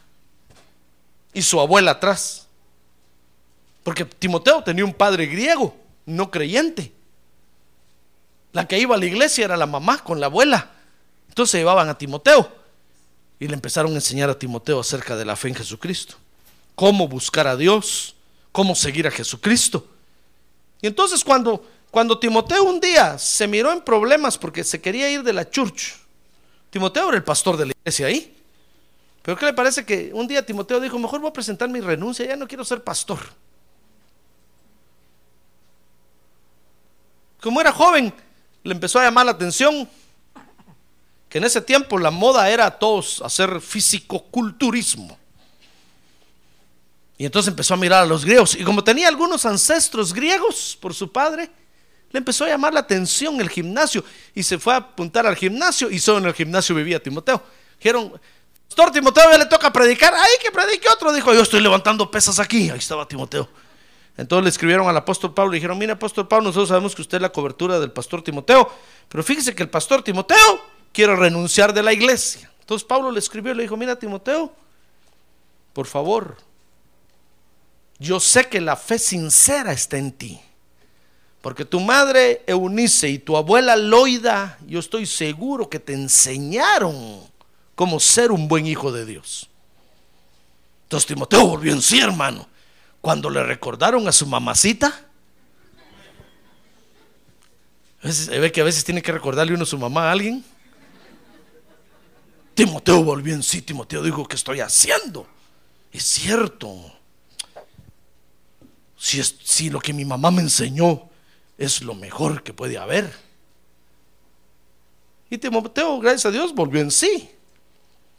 y 1.33 1.43
su 1.43 1.61
abuela 1.61 1.93
atrás. 1.93 2.49
Porque 3.85 4.05
Timoteo 4.05 4.65
tenía 4.65 4.85
un 4.85 4.93
padre 4.93 5.27
griego, 5.27 5.77
no 6.07 6.29
creyente. 6.29 6.93
La 8.53 8.67
que 8.67 8.81
iba 8.81 8.97
a 8.97 8.99
la 8.99 9.07
iglesia 9.07 9.45
era 9.45 9.57
la 9.57 9.67
mamá 9.67 10.03
con 10.03 10.19
la 10.19 10.27
abuela. 10.27 10.73
Entonces 11.29 11.61
llevaban 11.61 11.89
a 11.89 11.97
Timoteo 11.97 12.51
y 13.39 13.47
le 13.47 13.55
empezaron 13.55 13.93
a 13.93 13.95
enseñar 13.95 14.29
a 14.29 14.37
Timoteo 14.37 14.81
acerca 14.81 15.15
de 15.15 15.25
la 15.25 15.37
fe 15.37 15.51
en 15.51 15.55
Jesucristo. 15.55 16.17
Cómo 16.75 17.07
buscar 17.07 17.47
a 17.47 17.57
Dios, 17.57 18.17
cómo 18.59 18.75
seguir 18.75 19.07
a 19.07 19.11
Jesucristo. 19.13 19.87
Y 20.83 20.89
entonces 20.89 21.23
cuando, 21.23 21.65
cuando 21.93 22.19
Timoteo 22.19 22.65
un 22.65 22.81
día 22.81 23.17
se 23.17 23.47
miró 23.47 23.71
en 23.73 23.81
problemas 23.83 24.37
porque 24.37 24.65
se 24.65 24.81
quería 24.81 25.09
ir 25.09 25.23
de 25.23 25.33
la 25.33 25.49
church, 25.49 25.95
Timoteo 26.69 27.07
era 27.07 27.17
el 27.19 27.23
pastor 27.23 27.57
de 27.57 27.67
la 27.67 27.73
iglesia 27.81 28.09
ahí. 28.09 28.37
Pero 29.23 29.39
¿qué 29.39 29.47
le 29.47 29.53
parece 29.53 29.87
que 29.87 30.11
un 30.13 30.27
día 30.27 30.45
Timoteo 30.45 30.81
dijo, 30.81 30.99
mejor 30.99 31.21
voy 31.21 31.31
a 31.31 31.33
presentar 31.33 31.69
mi 31.69 31.81
renuncia, 31.81 32.27
ya 32.27 32.35
no 32.35 32.49
quiero 32.49 32.65
ser 32.65 32.83
pastor? 32.83 33.21
Como 37.41 37.61
era 37.61 37.71
joven, 37.71 38.13
le 38.65 38.75
empezó 38.75 38.99
a 38.99 39.05
llamar 39.05 39.27
la 39.27 39.33
atención 39.33 39.89
que 41.29 41.39
en 41.39 41.45
ese 41.45 41.61
tiempo 41.61 41.97
la 41.97 42.11
moda 42.11 42.51
era 42.51 42.67
a 42.67 42.77
todos 42.77 43.23
hacer 43.23 43.61
fisicoculturismo. 43.61 45.17
Y 47.19 47.27
entonces 47.27 47.51
empezó 47.51 47.75
a 47.75 47.77
mirar 47.77 48.05
a 48.05 48.07
los 48.07 48.25
griegos. 48.25 48.55
Y 48.55 48.63
como 48.63 48.83
tenía 48.83 49.09
algunos 49.09 49.45
ancestros 49.45 50.15
griegos 50.15 50.79
por 50.81 50.95
su 50.95 51.11
padre, 51.11 51.51
le 52.11 52.19
empezó 52.19 52.45
a 52.45 52.49
llamar 52.49 52.73
la 52.73 52.81
atención 52.81 53.41
el 53.41 53.51
gimnasio. 53.51 54.05
Y 54.35 54.45
se 54.45 54.57
fue 54.57 54.73
a 54.73 54.77
apuntar 54.77 55.27
al 55.27 55.35
gimnasio. 55.35 55.91
Y 55.91 55.99
solo 55.99 56.19
en 56.19 56.27
el 56.27 56.35
gimnasio 56.35 56.77
vivía 56.77 57.03
Timoteo. 57.03 57.43
Dijeron, 57.77 58.19
Pastor 58.69 58.93
Timoteo, 58.93 59.31
ya 59.33 59.39
le 59.39 59.47
toca 59.47 59.73
predicar. 59.73 60.15
Ay, 60.15 60.31
que 60.41 60.53
predique 60.53 60.89
otro. 60.89 61.13
Dijo, 61.13 61.35
yo 61.35 61.43
estoy 61.43 61.61
levantando 61.61 62.09
pesas 62.09 62.39
aquí. 62.39 62.71
Ahí 62.71 62.79
estaba 62.79 63.07
Timoteo. 63.09 63.49
Entonces 64.17 64.45
le 64.45 64.51
escribieron 64.51 64.89
al 64.89 64.97
apóstol 64.97 65.35
Pablo 65.35 65.55
y 65.55 65.57
dijeron, 65.57 65.77
mira, 65.77 65.95
apóstol 65.95 66.29
Pablo, 66.29 66.45
nosotros 66.45 66.69
sabemos 66.69 66.95
que 66.95 67.03
usted 67.03 67.19
es 67.19 67.23
la 67.23 67.33
cobertura 67.33 67.81
del 67.81 67.91
pastor 67.91 68.23
Timoteo. 68.23 68.71
Pero 69.09 69.25
fíjese 69.25 69.55
que 69.55 69.65
el 69.65 69.71
pastor 69.71 70.03
Timoteo 70.03 70.61
quiere 70.93 71.17
renunciar 71.17 71.73
de 71.73 71.83
la 71.83 71.93
iglesia. 71.93 72.51
Entonces 72.61 72.87
Pablo 72.87 73.11
le 73.11 73.19
escribió 73.19 73.53
y 73.53 73.57
le 73.57 73.63
dijo, 73.63 73.77
mira, 73.77 73.97
Timoteo, 73.97 74.53
por 75.73 75.87
favor, 75.87 76.37
yo 77.99 78.21
sé 78.21 78.49
que 78.49 78.61
la 78.61 78.77
fe 78.77 78.99
sincera 78.99 79.73
está 79.73 79.99
en 79.99 80.13
ti. 80.13 80.41
Porque 81.41 81.65
tu 81.65 81.81
madre 81.81 82.43
Eunice 82.47 83.09
y 83.09 83.19
tu 83.19 83.37
abuela 83.37 83.77
Loida, 83.77 84.59
yo 84.67 84.81
estoy 84.81 85.07
seguro 85.07 85.69
que 85.69 85.79
te 85.79 85.93
enseñaron 85.93 87.21
cómo 87.75 88.01
ser 88.01 88.33
un 88.33 88.49
buen 88.49 88.67
hijo 88.67 88.93
de 88.93 89.07
Dios. 89.07 89.49
Entonces 90.85 91.07
Timoteo 91.07 91.47
volvió 91.47 91.73
en 91.73 91.83
sí, 91.83 92.01
hermano. 92.01 92.49
Cuando 93.01 93.31
le 93.31 93.43
recordaron 93.45 94.09
a 94.09 94.13
su 94.13 94.27
mamacita, 94.27 95.07
ve 98.03 98.53
que 98.53 98.61
a 98.61 98.65
veces 98.65 98.85
tiene 98.85 99.03
que 99.03 99.13
recordarle 99.13 99.55
uno 99.55 99.63
a 99.63 99.67
su 99.67 99.79
mamá 99.79 100.09
a 100.09 100.13
alguien. 100.13 100.45
Timoteo 102.55 103.05
volvió 103.05 103.35
en 103.35 103.43
sí, 103.43 103.63
Timoteo 103.63 104.03
dijo, 104.03 104.27
¿qué 104.27 104.35
estoy 104.35 104.61
haciendo? 104.61 105.27
Es 105.93 106.03
cierto. 106.03 106.98
Si, 108.99 109.21
es, 109.21 109.37
si 109.43 109.71
lo 109.71 109.81
que 109.81 109.93
mi 109.93 110.05
mamá 110.05 110.31
me 110.31 110.43
enseñó 110.43 111.09
es 111.57 111.83
lo 111.83 111.95
mejor 111.95 112.43
que 112.43 112.53
puede 112.53 112.77
haber. 112.79 113.11
Y 115.31 115.39
Timoteo, 115.39 115.99
gracias 116.01 116.27
a 116.27 116.31
Dios, 116.31 116.55
volvió 116.55 116.81
en 116.81 116.91
sí. 116.91 117.31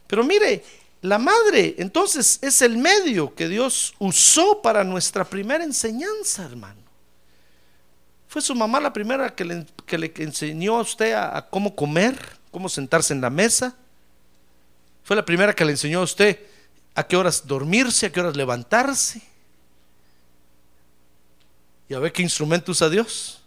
Pero 0.08 0.24
mire, 0.24 0.64
la 1.02 1.18
madre 1.18 1.76
entonces 1.78 2.40
es 2.42 2.62
el 2.62 2.78
medio 2.78 3.34
que 3.34 3.48
Dios 3.48 3.94
usó 4.00 4.62
para 4.62 4.84
nuestra 4.84 5.24
primera 5.24 5.64
enseñanza, 5.64 6.46
hermano. 6.46 6.80
Fue 8.28 8.42
su 8.42 8.54
mamá 8.54 8.80
la 8.80 8.94
primera 8.94 9.34
que 9.34 9.44
le, 9.44 9.66
que 9.86 9.98
le 9.98 10.14
enseñó 10.18 10.78
a 10.78 10.82
usted 10.82 11.14
a, 11.14 11.38
a, 11.38 11.50
cómo 11.50 11.76
comer, 11.76 12.20
cómo 12.52 12.70
sentarse 12.70 13.14
en 13.14 13.22
la 13.22 13.30
mesa. 13.30 13.76
Fue 15.04 15.16
la 15.16 15.26
primera 15.26 15.54
que 15.54 15.66
le 15.66 15.72
enseñó 15.72 16.02
a 16.02 16.04
usted 16.04 16.40
a 16.94 17.08
qué 17.08 17.16
horas 17.18 17.48
dormirse, 17.48 18.06
a 18.06 18.12
qué 18.12 18.20
horas 18.20 18.36
levantarse. 18.36 19.22
Y 21.90 21.96
a 21.96 22.00
ver 22.00 22.14
qué 22.14 22.22
instrumento 22.22 22.72
usa 22.72 22.88
Dios. 22.90 23.42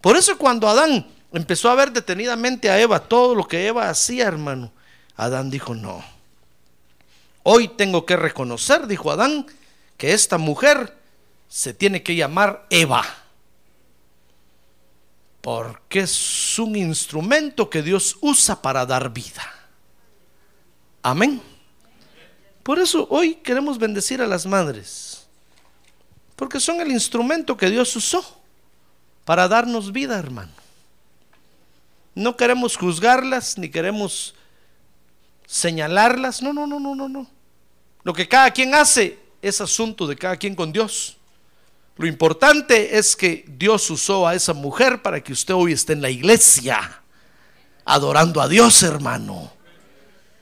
Por 0.00 0.16
eso 0.16 0.36
cuando 0.36 0.68
Adán 0.68 1.06
empezó 1.32 1.70
a 1.70 1.74
ver 1.76 1.92
detenidamente 1.92 2.68
a 2.68 2.80
Eva 2.80 3.00
todo 3.00 3.34
lo 3.34 3.46
que 3.46 3.66
Eva 3.66 3.88
hacía, 3.88 4.26
hermano, 4.26 4.72
Adán 5.16 5.50
dijo, 5.50 5.74
no. 5.74 6.02
Hoy 7.44 7.68
tengo 7.68 8.04
que 8.04 8.16
reconocer, 8.16 8.86
dijo 8.86 9.10
Adán, 9.10 9.46
que 9.96 10.12
esta 10.12 10.36
mujer 10.36 10.98
se 11.48 11.72
tiene 11.72 12.02
que 12.02 12.16
llamar 12.16 12.66
Eva. 12.70 13.04
Porque 15.40 16.00
es 16.00 16.58
un 16.58 16.76
instrumento 16.76 17.70
que 17.70 17.82
Dios 17.82 18.18
usa 18.20 18.60
para 18.60 18.84
dar 18.84 19.10
vida. 19.10 19.42
Amén. 21.02 21.40
Por 22.62 22.78
eso 22.78 23.06
hoy 23.10 23.36
queremos 23.36 23.78
bendecir 23.78 24.20
a 24.20 24.26
las 24.26 24.44
madres. 24.44 25.09
Porque 26.40 26.58
son 26.58 26.80
el 26.80 26.90
instrumento 26.90 27.54
que 27.54 27.68
Dios 27.68 27.94
usó 27.94 28.24
para 29.26 29.46
darnos 29.46 29.92
vida, 29.92 30.18
hermano. 30.18 30.50
No 32.14 32.34
queremos 32.34 32.78
juzgarlas 32.78 33.58
ni 33.58 33.68
queremos 33.68 34.34
señalarlas. 35.46 36.40
No, 36.40 36.54
no, 36.54 36.66
no, 36.66 36.80
no, 36.80 36.94
no, 36.94 37.10
no. 37.10 37.30
Lo 38.04 38.14
que 38.14 38.26
cada 38.26 38.50
quien 38.52 38.74
hace 38.74 39.18
es 39.42 39.60
asunto 39.60 40.06
de 40.06 40.16
cada 40.16 40.38
quien 40.38 40.54
con 40.54 40.72
Dios. 40.72 41.18
Lo 41.98 42.06
importante 42.06 42.96
es 42.96 43.14
que 43.14 43.44
Dios 43.46 43.90
usó 43.90 44.26
a 44.26 44.34
esa 44.34 44.54
mujer 44.54 45.02
para 45.02 45.22
que 45.22 45.34
usted 45.34 45.52
hoy 45.52 45.74
esté 45.74 45.92
en 45.92 46.00
la 46.00 46.08
iglesia, 46.08 47.02
adorando 47.84 48.40
a 48.40 48.48
Dios, 48.48 48.82
hermano. 48.82 49.52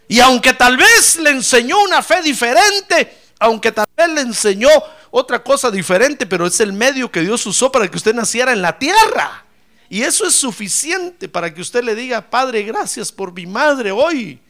Y 0.07 0.21
aunque 0.21 0.55
tal 0.55 0.77
vez 0.77 1.17
le 1.17 1.31
enseñó 1.31 1.83
una 1.83 2.05
fe 2.05 2.23
diferente, 2.23 3.28
aunque 3.39 3.73
tal 3.73 3.87
vez 3.97 4.09
le 4.11 4.21
enseñó 4.23 4.69
otra 5.11 5.43
cosa 5.43 5.71
diferente, 5.71 6.27
pero 6.27 6.47
es 6.47 6.61
el 6.61 6.73
medio 6.73 7.11
que 7.11 7.21
Dios 7.21 7.45
usó 7.47 7.73
para 7.73 7.89
que 7.89 7.97
usted 7.97 8.15
naciera 8.15 8.53
en 8.53 8.63
la 8.63 8.79
tierra. 8.79 9.45
Y 9.89 10.03
eso 10.03 10.27
es 10.27 10.35
suficiente 10.35 11.29
para 11.29 11.53
que 11.53 11.61
usted 11.61 11.83
le 11.83 11.95
diga, 11.95 12.31
Padre, 12.31 12.63
gracias 12.63 13.11
por 13.11 13.33
mi 13.33 13.47
madre 13.47 13.91
hoy 13.91 14.41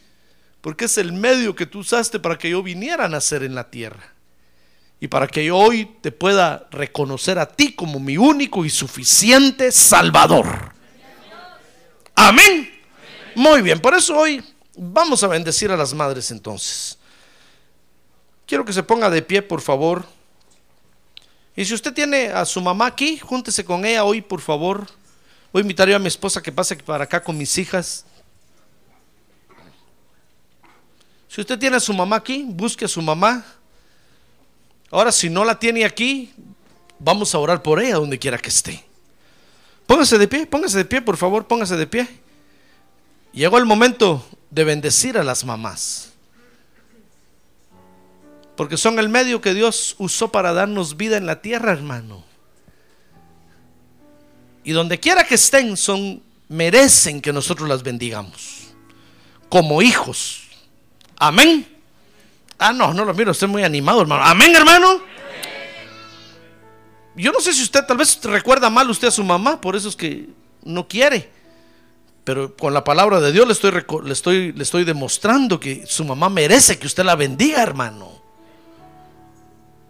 porque 0.60 0.86
es 0.86 0.98
el 0.98 1.12
medio 1.12 1.54
que 1.54 1.66
tú 1.66 1.80
usaste 1.80 2.18
para 2.18 2.36
que 2.36 2.50
yo 2.50 2.62
viniera 2.62 3.04
a 3.04 3.08
nacer 3.08 3.42
en 3.42 3.54
la 3.54 3.70
tierra. 3.70 4.12
Y 5.00 5.06
para 5.06 5.28
que 5.28 5.44
yo 5.44 5.56
hoy 5.56 5.96
te 6.00 6.10
pueda 6.10 6.66
reconocer 6.70 7.38
a 7.38 7.46
ti 7.46 7.72
como 7.72 8.00
mi 8.00 8.16
único 8.16 8.64
y 8.64 8.70
suficiente 8.70 9.70
Salvador. 9.70 10.72
Amén. 12.16 12.70
Muy 13.36 13.62
bien, 13.62 13.78
por 13.78 13.94
eso 13.94 14.16
hoy 14.16 14.44
vamos 14.76 15.22
a 15.22 15.28
bendecir 15.28 15.70
a 15.70 15.76
las 15.76 15.94
madres 15.94 16.32
entonces. 16.32 16.98
Quiero 18.48 18.64
que 18.64 18.72
se 18.72 18.82
ponga 18.82 19.10
de 19.10 19.20
pie, 19.20 19.42
por 19.42 19.60
favor. 19.60 20.06
Y 21.54 21.66
si 21.66 21.74
usted 21.74 21.92
tiene 21.92 22.28
a 22.28 22.46
su 22.46 22.62
mamá 22.62 22.86
aquí, 22.86 23.18
júntese 23.18 23.62
con 23.62 23.84
ella 23.84 24.04
hoy, 24.04 24.22
por 24.22 24.40
favor. 24.40 24.86
Voy 25.52 25.60
a 25.60 25.64
invitar 25.64 25.92
a 25.92 25.98
mi 25.98 26.08
esposa 26.08 26.40
que 26.40 26.50
pase 26.50 26.74
para 26.76 27.04
acá 27.04 27.22
con 27.22 27.36
mis 27.36 27.58
hijas. 27.58 28.06
Si 31.28 31.42
usted 31.42 31.58
tiene 31.58 31.76
a 31.76 31.80
su 31.80 31.92
mamá 31.92 32.16
aquí, 32.16 32.46
busque 32.48 32.86
a 32.86 32.88
su 32.88 33.02
mamá. 33.02 33.44
Ahora, 34.90 35.12
si 35.12 35.28
no 35.28 35.44
la 35.44 35.58
tiene 35.58 35.84
aquí, 35.84 36.32
vamos 36.98 37.34
a 37.34 37.38
orar 37.38 37.62
por 37.62 37.82
ella 37.82 37.96
donde 37.96 38.18
quiera 38.18 38.38
que 38.38 38.48
esté. 38.48 38.82
Póngase 39.86 40.16
de 40.16 40.26
pie, 40.26 40.46
póngase 40.46 40.78
de 40.78 40.84
pie, 40.86 41.02
por 41.02 41.18
favor, 41.18 41.46
póngase 41.46 41.76
de 41.76 41.86
pie. 41.86 42.08
Llegó 43.34 43.58
el 43.58 43.66
momento 43.66 44.26
de 44.50 44.64
bendecir 44.64 45.18
a 45.18 45.22
las 45.22 45.44
mamás. 45.44 46.07
Porque 48.58 48.76
son 48.76 48.98
el 48.98 49.08
medio 49.08 49.40
que 49.40 49.54
Dios 49.54 49.94
usó 49.98 50.32
para 50.32 50.52
darnos 50.52 50.96
vida 50.96 51.16
en 51.16 51.26
la 51.26 51.40
tierra, 51.42 51.70
hermano. 51.70 52.24
Y 54.64 54.72
donde 54.72 54.98
quiera 54.98 55.22
que 55.22 55.36
estén, 55.36 55.76
son 55.76 56.24
merecen 56.48 57.20
que 57.20 57.32
nosotros 57.32 57.68
las 57.68 57.84
bendigamos. 57.84 58.72
Como 59.48 59.80
hijos. 59.80 60.42
Amén. 61.20 61.68
Ah, 62.58 62.72
no, 62.72 62.92
no 62.92 63.04
lo 63.04 63.14
miro, 63.14 63.30
estoy 63.30 63.46
muy 63.46 63.62
animado, 63.62 64.00
hermano. 64.00 64.24
Amén, 64.24 64.56
hermano. 64.56 65.02
Yo 67.14 67.30
no 67.30 67.38
sé 67.38 67.54
si 67.54 67.62
usted 67.62 67.84
tal 67.84 67.98
vez 67.98 68.18
recuerda 68.24 68.68
mal 68.70 68.90
usted 68.90 69.06
a 69.06 69.12
su 69.12 69.22
mamá, 69.22 69.60
por 69.60 69.76
eso 69.76 69.88
es 69.88 69.94
que 69.94 70.30
no 70.64 70.88
quiere. 70.88 71.30
Pero 72.24 72.56
con 72.56 72.74
la 72.74 72.82
palabra 72.82 73.20
de 73.20 73.30
Dios 73.30 73.46
le 73.46 73.52
estoy, 73.52 73.70
le 74.02 74.12
estoy, 74.12 74.50
le 74.50 74.64
estoy 74.64 74.82
demostrando 74.82 75.60
que 75.60 75.86
su 75.86 76.04
mamá 76.04 76.28
merece 76.28 76.76
que 76.76 76.88
usted 76.88 77.04
la 77.04 77.14
bendiga, 77.14 77.62
hermano. 77.62 78.17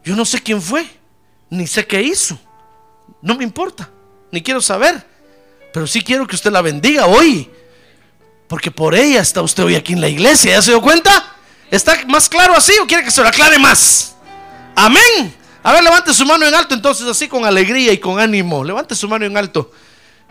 Yo 0.08 0.16
no 0.16 0.24
sé 0.24 0.40
quién 0.40 0.62
fue, 0.62 0.88
ni 1.50 1.66
sé 1.66 1.86
qué 1.86 2.00
hizo. 2.00 2.38
No 3.20 3.34
me 3.34 3.44
importa, 3.44 3.90
ni 4.32 4.42
quiero 4.42 4.62
saber. 4.62 5.06
Pero 5.70 5.86
sí 5.86 6.00
quiero 6.00 6.26
que 6.26 6.34
usted 6.34 6.50
la 6.50 6.62
bendiga 6.62 7.04
hoy. 7.04 7.50
Porque 8.48 8.70
por 8.70 8.94
ella 8.94 9.20
está 9.20 9.42
usted 9.42 9.64
hoy 9.64 9.74
aquí 9.74 9.92
en 9.92 10.00
la 10.00 10.08
iglesia. 10.08 10.52
¿Ya 10.52 10.62
se 10.62 10.70
dio 10.70 10.80
cuenta? 10.80 11.36
¿Está 11.70 12.06
más 12.06 12.26
claro 12.26 12.54
así 12.54 12.72
o 12.82 12.86
quiere 12.86 13.04
que 13.04 13.10
se 13.10 13.20
lo 13.20 13.28
aclare 13.28 13.58
más? 13.58 14.16
Amén. 14.74 15.34
A 15.62 15.74
ver, 15.74 15.84
levante 15.84 16.14
su 16.14 16.24
mano 16.24 16.46
en 16.46 16.54
alto 16.54 16.74
entonces, 16.74 17.06
así 17.06 17.28
con 17.28 17.44
alegría 17.44 17.92
y 17.92 17.98
con 17.98 18.18
ánimo. 18.18 18.64
Levante 18.64 18.94
su 18.94 19.06
mano 19.10 19.26
en 19.26 19.36
alto. 19.36 19.70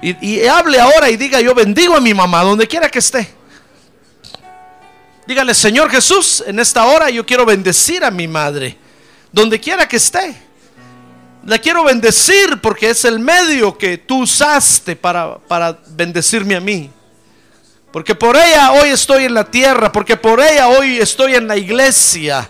Y, 0.02 0.26
y 0.28 0.48
hable 0.48 0.80
ahora 0.80 1.08
y 1.12 1.18
diga, 1.18 1.40
yo 1.40 1.54
bendigo 1.54 1.96
a 1.96 2.02
mi 2.02 2.16
mamá, 2.16 2.42
donde 2.42 2.68
quiera 2.68 2.90
que 2.90 2.98
esté. 2.98 3.32
Dígale, 5.28 5.54
Señor 5.54 5.92
Jesús, 5.92 6.44
en 6.48 6.58
esta 6.58 6.84
hora 6.88 7.12
yo 7.12 7.24
quiero 7.28 7.46
bendecir 7.46 8.04
a 8.04 8.10
mi 8.10 8.28
madre, 8.28 8.87
donde 9.32 9.60
quiera 9.60 9.88
que 9.88 9.98
esté. 9.98 10.36
La 11.46 11.60
quiero 11.60 11.84
bendecir 11.84 12.60
porque 12.62 12.90
es 12.90 13.06
el 13.06 13.20
medio 13.20 13.78
que 13.78 13.98
tú 13.98 14.24
usaste 14.24 14.96
para, 14.96 15.38
para 15.38 15.80
bendecirme 15.88 16.56
a 16.56 16.60
mí. 16.60 16.90
Porque 17.92 18.16
por 18.16 18.36
ella 18.36 18.74
hoy 18.74 18.90
estoy 18.90 19.26
en 19.26 19.34
la 19.34 19.46
tierra, 19.46 19.92
porque 19.92 20.18
por 20.18 20.42
ella 20.42 20.68
hoy 20.68 20.98
estoy 20.98 21.36
en 21.36 21.48
la 21.48 21.56
iglesia, 21.56 22.50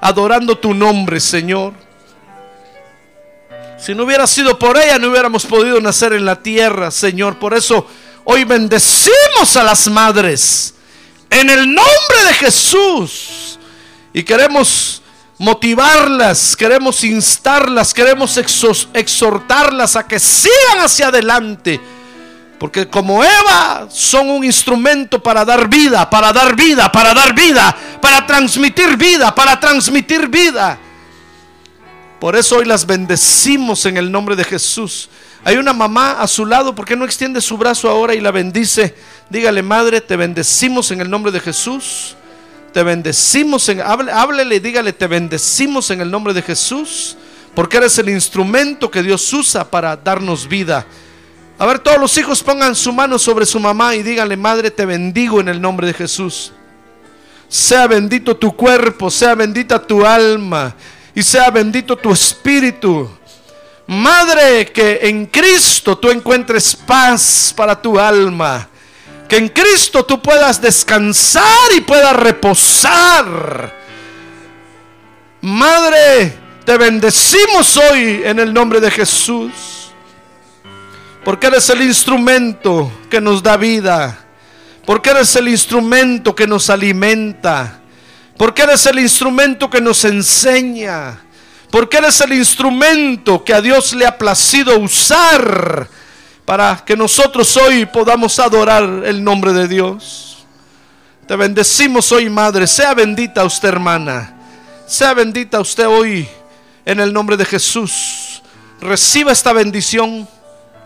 adorando 0.00 0.56
tu 0.56 0.72
nombre, 0.72 1.20
Señor. 1.20 1.74
Si 3.78 3.94
no 3.94 4.04
hubiera 4.04 4.26
sido 4.26 4.58
por 4.58 4.76
ella, 4.76 4.98
no 4.98 5.10
hubiéramos 5.10 5.46
podido 5.46 5.80
nacer 5.80 6.14
en 6.14 6.24
la 6.24 6.42
tierra, 6.42 6.90
Señor. 6.90 7.38
Por 7.38 7.54
eso 7.54 7.86
hoy 8.24 8.44
bendecimos 8.44 9.56
a 9.56 9.62
las 9.62 9.88
madres 9.88 10.74
en 11.30 11.48
el 11.48 11.66
nombre 11.66 12.24
de 12.26 12.34
Jesús. 12.34 13.58
Y 14.12 14.22
queremos 14.22 15.02
motivarlas, 15.38 16.56
queremos 16.56 17.02
instarlas, 17.04 17.94
queremos 17.94 18.36
exhortarlas 18.36 19.96
a 19.96 20.06
que 20.06 20.18
sigan 20.18 20.80
hacia 20.80 21.08
adelante. 21.08 21.80
Porque 22.58 22.88
como 22.88 23.22
Eva 23.22 23.86
son 23.88 24.28
un 24.28 24.44
instrumento 24.44 25.22
para 25.22 25.44
dar 25.44 25.68
vida, 25.68 26.10
para 26.10 26.32
dar 26.32 26.56
vida, 26.56 26.90
para 26.90 27.14
dar 27.14 27.32
vida, 27.32 27.74
para 28.02 28.26
transmitir 28.26 28.96
vida, 28.96 29.32
para 29.32 29.60
transmitir 29.60 30.26
vida. 30.26 30.76
Por 32.18 32.34
eso 32.34 32.56
hoy 32.56 32.64
las 32.64 32.84
bendecimos 32.84 33.86
en 33.86 33.96
el 33.96 34.10
nombre 34.10 34.34
de 34.34 34.42
Jesús. 34.42 35.08
Hay 35.44 35.56
una 35.56 35.72
mamá 35.72 36.20
a 36.20 36.26
su 36.26 36.44
lado, 36.44 36.74
¿por 36.74 36.84
qué 36.84 36.96
no 36.96 37.04
extiende 37.04 37.40
su 37.40 37.56
brazo 37.56 37.88
ahora 37.88 38.12
y 38.12 38.20
la 38.20 38.32
bendice? 38.32 38.96
Dígale, 39.30 39.62
madre, 39.62 40.00
te 40.00 40.16
bendecimos 40.16 40.90
en 40.90 41.00
el 41.00 41.08
nombre 41.08 41.30
de 41.30 41.38
Jesús. 41.38 42.16
Te 42.78 42.84
bendecimos, 42.84 43.68
en, 43.70 43.80
háblele, 43.80 44.60
dígale, 44.60 44.92
te 44.92 45.08
bendecimos 45.08 45.90
en 45.90 46.00
el 46.00 46.12
nombre 46.12 46.32
de 46.32 46.42
Jesús, 46.42 47.16
porque 47.52 47.78
eres 47.78 47.98
el 47.98 48.08
instrumento 48.08 48.88
que 48.88 49.02
Dios 49.02 49.32
usa 49.32 49.68
para 49.68 49.96
darnos 49.96 50.46
vida. 50.46 50.86
A 51.58 51.66
ver, 51.66 51.80
todos 51.80 51.98
los 51.98 52.16
hijos 52.18 52.40
pongan 52.40 52.76
su 52.76 52.92
mano 52.92 53.18
sobre 53.18 53.46
su 53.46 53.58
mamá 53.58 53.96
y 53.96 54.04
díganle, 54.04 54.36
madre, 54.36 54.70
te 54.70 54.86
bendigo 54.86 55.40
en 55.40 55.48
el 55.48 55.60
nombre 55.60 55.88
de 55.88 55.92
Jesús. 55.92 56.52
Sea 57.48 57.88
bendito 57.88 58.36
tu 58.36 58.54
cuerpo, 58.54 59.10
sea 59.10 59.34
bendita 59.34 59.84
tu 59.84 60.06
alma 60.06 60.72
y 61.16 61.24
sea 61.24 61.50
bendito 61.50 61.96
tu 61.96 62.12
espíritu. 62.12 63.10
Madre, 63.88 64.66
que 64.66 65.00
en 65.02 65.26
Cristo 65.26 65.98
tú 65.98 66.10
encuentres 66.10 66.76
paz 66.76 67.52
para 67.56 67.82
tu 67.82 67.98
alma. 67.98 68.68
Que 69.28 69.36
en 69.36 69.48
Cristo 69.50 70.04
tú 70.04 70.22
puedas 70.22 70.60
descansar 70.60 71.72
y 71.76 71.82
puedas 71.82 72.16
reposar. 72.16 73.74
Madre, 75.42 76.34
te 76.64 76.78
bendecimos 76.78 77.76
hoy 77.76 78.22
en 78.24 78.38
el 78.38 78.54
nombre 78.54 78.80
de 78.80 78.90
Jesús. 78.90 79.92
Porque 81.24 81.48
eres 81.48 81.68
el 81.68 81.82
instrumento 81.82 82.90
que 83.10 83.20
nos 83.20 83.42
da 83.42 83.58
vida. 83.58 84.18
Porque 84.86 85.10
eres 85.10 85.36
el 85.36 85.48
instrumento 85.48 86.34
que 86.34 86.46
nos 86.46 86.70
alimenta. 86.70 87.80
Porque 88.38 88.62
eres 88.62 88.86
el 88.86 88.98
instrumento 88.98 89.68
que 89.68 89.82
nos 89.82 90.06
enseña. 90.06 91.20
Porque 91.70 91.98
eres 91.98 92.18
el 92.22 92.32
instrumento 92.32 93.44
que 93.44 93.52
a 93.52 93.60
Dios 93.60 93.92
le 93.92 94.06
ha 94.06 94.16
placido 94.16 94.78
usar 94.78 95.90
para 96.48 96.82
que 96.82 96.96
nosotros 96.96 97.54
hoy 97.58 97.84
podamos 97.84 98.38
adorar 98.38 99.02
el 99.04 99.22
nombre 99.22 99.52
de 99.52 99.68
Dios. 99.68 100.46
Te 101.26 101.36
bendecimos 101.36 102.10
hoy, 102.10 102.30
Madre. 102.30 102.66
Sea 102.66 102.94
bendita 102.94 103.44
usted, 103.44 103.68
hermana. 103.68 104.34
Sea 104.86 105.12
bendita 105.12 105.60
usted 105.60 105.86
hoy 105.86 106.26
en 106.86 107.00
el 107.00 107.12
nombre 107.12 107.36
de 107.36 107.44
Jesús. 107.44 108.40
Reciba 108.80 109.30
esta 109.30 109.52
bendición. 109.52 110.26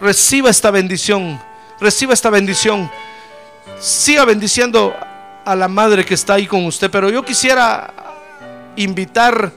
Reciba 0.01 0.51
esta 0.51 0.73
bendición. 0.73 1.41
Reciba 1.79 2.13
esta 2.13 2.29
bendición. 2.29 2.91
Siga 3.79 4.25
bendiciendo 4.25 4.93
a 5.45 5.55
la 5.55 5.69
madre 5.69 6.05
que 6.05 6.15
está 6.15 6.35
ahí 6.35 6.49
con 6.49 6.67
usted. 6.67 6.91
Pero 6.91 7.09
yo 7.09 7.25
quisiera 7.25 7.95
invitar, 8.75 9.53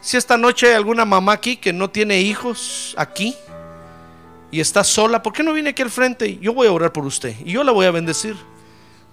si 0.00 0.16
esta 0.16 0.38
noche 0.38 0.68
hay 0.68 0.72
alguna 0.72 1.04
mamá 1.04 1.34
aquí 1.34 1.58
que 1.58 1.74
no 1.74 1.90
tiene 1.90 2.18
hijos 2.18 2.94
aquí 2.96 3.36
y 4.50 4.60
está 4.60 4.82
sola, 4.82 5.22
¿por 5.22 5.32
qué 5.32 5.42
no 5.42 5.52
viene 5.52 5.70
aquí 5.70 5.82
al 5.82 5.90
frente? 5.90 6.38
Yo 6.38 6.52
voy 6.52 6.66
a 6.66 6.72
orar 6.72 6.92
por 6.92 7.04
usted 7.04 7.34
y 7.44 7.52
yo 7.52 7.64
la 7.64 7.72
voy 7.72 7.86
a 7.86 7.90
bendecir. 7.90 8.36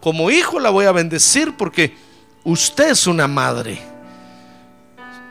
Como 0.02 0.32
hijo 0.32 0.60
la 0.60 0.70
voy 0.70 0.86
a 0.86 0.92
bendecir 0.92 1.56
porque 1.56 1.96
usted 2.44 2.92
es 2.92 3.08
una 3.08 3.28
madre. 3.28 3.80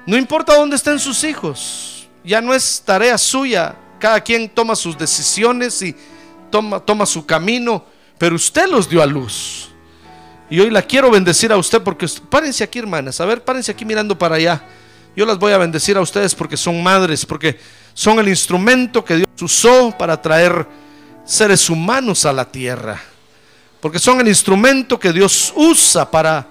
No 0.06 0.16
importa 0.16 0.54
dónde 0.54 0.76
estén 0.76 0.98
sus 1.00 1.24
hijos, 1.24 2.08
ya 2.24 2.40
no 2.40 2.54
es 2.54 2.82
tarea 2.84 3.18
suya. 3.18 3.74
Cada 3.98 4.20
quien 4.20 4.48
toma 4.48 4.76
sus 4.76 4.96
decisiones 4.96 5.80
y 5.82 5.96
toma, 6.50 6.78
toma 6.80 7.06
su 7.06 7.24
camino, 7.24 7.84
pero 8.18 8.36
usted 8.36 8.68
los 8.68 8.88
dio 8.88 9.02
a 9.02 9.06
luz. 9.06 9.70
Y 10.48 10.60
hoy 10.60 10.70
la 10.70 10.82
quiero 10.82 11.10
bendecir 11.10 11.50
a 11.50 11.56
usted 11.56 11.82
porque 11.82 12.06
párense 12.28 12.62
aquí, 12.62 12.78
hermanas. 12.78 13.20
A 13.20 13.24
ver, 13.24 13.42
párense 13.42 13.72
aquí 13.72 13.84
mirando 13.84 14.16
para 14.16 14.36
allá. 14.36 14.62
Yo 15.16 15.24
las 15.24 15.38
voy 15.38 15.52
a 15.52 15.58
bendecir 15.58 15.96
a 15.96 16.02
ustedes 16.02 16.34
porque 16.34 16.58
son 16.58 16.82
madres, 16.82 17.24
porque 17.24 17.58
son 17.94 18.18
el 18.18 18.28
instrumento 18.28 19.02
que 19.02 19.16
Dios 19.16 19.28
usó 19.40 19.90
para 19.96 20.20
traer 20.20 20.66
seres 21.24 21.70
humanos 21.70 22.26
a 22.26 22.32
la 22.34 22.44
tierra. 22.44 23.00
Porque 23.80 23.98
son 23.98 24.20
el 24.20 24.28
instrumento 24.28 25.00
que 25.00 25.14
Dios 25.14 25.54
usa 25.56 26.10
para, 26.10 26.46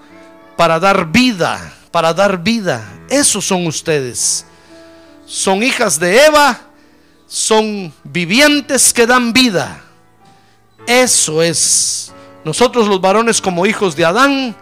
para 0.56 0.80
dar 0.80 1.06
vida, 1.06 1.72
para 1.92 2.12
dar 2.12 2.42
vida. 2.42 2.84
Esos 3.08 3.44
son 3.44 3.68
ustedes. 3.68 4.44
Son 5.24 5.62
hijas 5.62 6.00
de 6.00 6.26
Eva, 6.26 6.60
son 7.28 7.92
vivientes 8.02 8.92
que 8.92 9.06
dan 9.06 9.32
vida. 9.32 9.80
Eso 10.86 11.40
es 11.40 12.12
nosotros 12.46 12.86
los 12.86 13.00
varones 13.00 13.40
como 13.40 13.66
hijos 13.66 13.96
de 13.96 14.04
Adán 14.04 14.54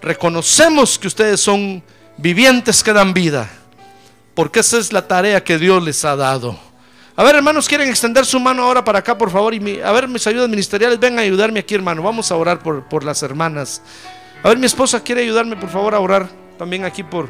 reconocemos 0.00 0.96
que 0.96 1.08
ustedes 1.08 1.40
son 1.40 1.82
vivientes 2.18 2.82
que 2.82 2.92
dan 2.92 3.14
vida, 3.14 3.48
porque 4.34 4.60
esa 4.60 4.78
es 4.78 4.92
la 4.92 5.08
tarea 5.08 5.42
que 5.42 5.56
Dios 5.56 5.82
les 5.82 6.04
ha 6.04 6.16
dado. 6.16 6.58
A 7.16 7.24
ver, 7.24 7.34
hermanos, 7.34 7.66
quieren 7.66 7.88
extender 7.88 8.24
su 8.24 8.38
mano 8.38 8.62
ahora 8.62 8.84
para 8.84 9.00
acá, 9.00 9.18
por 9.18 9.30
favor. 9.30 9.52
Y 9.52 9.80
a 9.80 9.90
ver, 9.90 10.06
mis 10.06 10.24
ayudas 10.26 10.48
ministeriales, 10.48 11.00
vengan 11.00 11.18
a 11.18 11.22
ayudarme 11.22 11.58
aquí, 11.58 11.74
hermano. 11.74 12.00
Vamos 12.02 12.30
a 12.30 12.36
orar 12.36 12.60
por, 12.60 12.84
por 12.84 13.02
las 13.02 13.22
hermanas. 13.24 13.82
A 14.42 14.48
ver, 14.48 14.58
mi 14.58 14.66
esposa 14.66 15.02
quiere 15.02 15.22
ayudarme, 15.22 15.56
por 15.56 15.68
favor, 15.68 15.96
a 15.96 15.98
orar 15.98 16.28
también 16.56 16.84
aquí 16.84 17.02
por, 17.02 17.28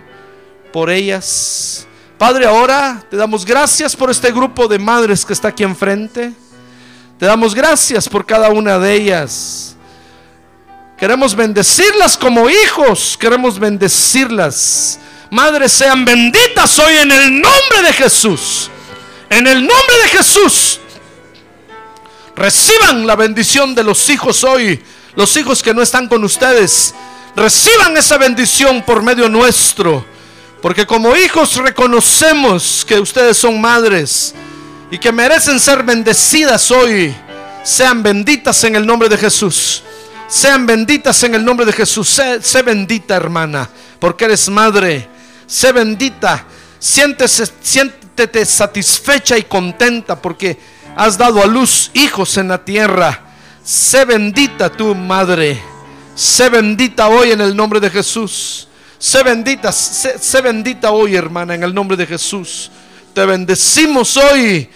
por 0.73 0.91
ellas. 0.91 1.87
Padre, 2.19 2.45
ahora 2.45 3.03
te 3.09 3.17
damos 3.17 3.47
gracias 3.47 3.97
por 3.97 4.11
este 4.11 4.31
grupo 4.31 4.69
de 4.69 4.79
madres 4.79 5.25
que 5.25 5.33
está 5.33 5.49
aquí 5.49 5.63
enfrente. 5.63 6.33
Te 7.19 7.25
damos 7.25 7.55
gracias 7.55 8.09
por 8.09 8.27
cada 8.27 8.51
una 8.51 8.79
de 8.79 8.93
ellas. 8.93 9.78
Queremos 10.99 11.37
bendecirlas 11.37 12.17
como 12.17 12.51
hijos. 12.51 13.17
Queremos 13.19 13.59
bendecirlas. 13.59 14.99
Madres, 15.31 15.71
sean 15.73 16.05
benditas 16.05 16.77
hoy 16.79 16.97
en 16.97 17.13
el 17.13 17.41
nombre 17.41 17.83
de 17.85 17.93
Jesús. 17.93 18.69
En 19.31 19.47
el 19.47 19.61
nombre 19.61 19.97
de 20.03 20.09
Jesús. 20.09 20.81
Reciban 22.35 23.07
la 23.07 23.15
bendición 23.15 23.77
de 23.77 23.85
los 23.85 24.11
hijos 24.11 24.43
hoy. 24.43 24.83
Los 25.15 25.37
hijos 25.37 25.63
que 25.63 25.73
no 25.73 25.83
están 25.83 26.09
con 26.09 26.25
ustedes. 26.25 26.93
Reciban 27.37 27.97
esa 27.97 28.19
bendición 28.19 28.83
por 28.83 29.01
medio 29.01 29.29
nuestro. 29.29 30.05
Porque 30.61 30.85
como 30.85 31.15
hijos 31.15 31.55
reconocemos 31.57 32.85
que 32.85 32.99
ustedes 32.99 33.37
son 33.37 33.61
madres 33.61 34.35
y 34.91 34.99
que 34.99 35.13
merecen 35.13 35.61
ser 35.61 35.85
bendecidas 35.85 36.73
hoy. 36.73 37.15
Sean 37.63 38.03
benditas 38.03 38.65
en 38.65 38.75
el 38.75 38.85
nombre 38.85 39.09
de 39.09 39.17
Jesús. 39.17 39.85
Sean 40.29 40.67
benditas 40.67 41.23
en 41.23 41.35
el 41.35 41.45
nombre 41.45 41.65
de 41.65 41.73
Jesús. 41.73 42.21
Sé, 42.41 42.63
bendita, 42.63 43.17
hermana, 43.17 43.69
porque 43.99 44.27
eres 44.27 44.49
madre. 44.51 45.09
Sé 45.47 45.73
bendita. 45.73 46.45
Siéntese, 46.79 47.45
siéntete 47.63 48.45
satisfecha 48.45 49.39
y 49.39 49.45
contenta 49.45 50.21
porque 50.21 50.59
has 50.95 51.17
dado 51.17 51.43
a 51.43 51.47
luz 51.47 51.91
hijos 51.95 52.37
en 52.37 52.49
la 52.49 52.63
tierra. 52.63 53.25
Sé 53.65 54.05
bendita 54.05 54.69
tu 54.69 54.95
madre. 54.95 55.61
Sé 56.15 56.51
bendita 56.51 57.09
hoy 57.09 57.31
en 57.31 57.41
el 57.41 57.57
nombre 57.57 57.81
de 57.81 57.89
Jesús. 57.89 58.69
Sé 58.99 59.23
bendita, 59.23 59.73
sé, 59.73 60.19
sé 60.19 60.41
bendita 60.43 60.91
hoy, 60.91 61.17
hermana, 61.17 61.55
en 61.55 61.63
el 61.63 61.73
nombre 61.73 61.97
de 61.97 62.07
Jesús. 62.07 62.71
Te 63.15 63.25
bendecimos 63.25 64.17
hoy 64.19 64.69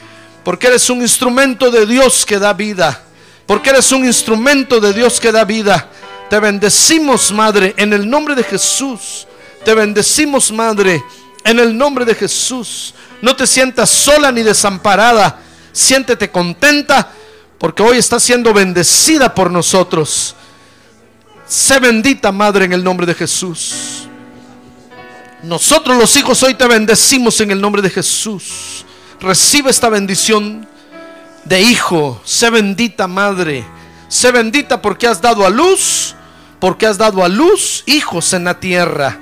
porque 0.44 0.68
eres 0.68 0.88
un 0.88 1.02
instrumento 1.02 1.70
de 1.70 1.84
Dios 1.84 2.24
que 2.24 2.38
da 2.38 2.54
vida. 2.54 3.02
Porque 3.52 3.68
eres 3.68 3.92
un 3.92 4.06
instrumento 4.06 4.80
de 4.80 4.94
Dios 4.94 5.20
que 5.20 5.30
da 5.30 5.44
vida. 5.44 5.86
Te 6.30 6.40
bendecimos, 6.40 7.30
Madre, 7.32 7.74
en 7.76 7.92
el 7.92 8.08
nombre 8.08 8.34
de 8.34 8.42
Jesús. 8.42 9.26
Te 9.62 9.74
bendecimos, 9.74 10.50
Madre, 10.50 11.04
en 11.44 11.58
el 11.58 11.76
nombre 11.76 12.06
de 12.06 12.14
Jesús. 12.14 12.94
No 13.20 13.36
te 13.36 13.46
sientas 13.46 13.90
sola 13.90 14.32
ni 14.32 14.42
desamparada. 14.42 15.38
Siéntete 15.70 16.30
contenta 16.30 17.12
porque 17.58 17.82
hoy 17.82 17.98
estás 17.98 18.22
siendo 18.22 18.54
bendecida 18.54 19.34
por 19.34 19.50
nosotros. 19.50 20.34
Sé 21.46 21.78
bendita, 21.78 22.32
Madre, 22.32 22.64
en 22.64 22.72
el 22.72 22.82
nombre 22.82 23.04
de 23.04 23.12
Jesús. 23.12 24.08
Nosotros 25.42 25.98
los 25.98 26.16
hijos 26.16 26.42
hoy 26.42 26.54
te 26.54 26.66
bendecimos 26.66 27.38
en 27.42 27.50
el 27.50 27.60
nombre 27.60 27.82
de 27.82 27.90
Jesús. 27.90 28.86
Recibe 29.20 29.68
esta 29.70 29.90
bendición 29.90 30.71
de 31.44 31.60
hijo. 31.60 32.20
Sé 32.24 32.50
bendita, 32.50 33.06
Madre. 33.06 33.64
Sé 34.08 34.30
bendita 34.30 34.80
porque 34.80 35.06
has 35.06 35.20
dado 35.20 35.46
a 35.46 35.50
luz, 35.50 36.14
porque 36.60 36.86
has 36.86 36.98
dado 36.98 37.24
a 37.24 37.28
luz 37.28 37.82
hijos 37.86 38.32
en 38.32 38.44
la 38.44 38.60
tierra. 38.60 39.18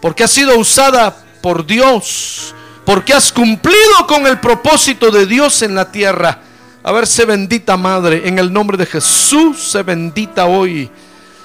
Porque 0.00 0.24
has 0.24 0.30
sido 0.30 0.58
usada 0.58 1.16
por 1.40 1.66
Dios. 1.66 2.54
Porque 2.84 3.12
has 3.12 3.32
cumplido 3.32 4.06
con 4.06 4.26
el 4.26 4.40
propósito 4.40 5.10
de 5.10 5.26
Dios 5.26 5.62
en 5.62 5.74
la 5.74 5.90
tierra. 5.90 6.40
A 6.82 6.92
ver, 6.92 7.06
sé 7.06 7.24
bendita, 7.24 7.76
Madre. 7.76 8.26
En 8.26 8.38
el 8.38 8.52
nombre 8.52 8.76
de 8.76 8.86
Jesús, 8.86 9.58
sé 9.58 9.82
bendita 9.82 10.46
hoy. 10.46 10.90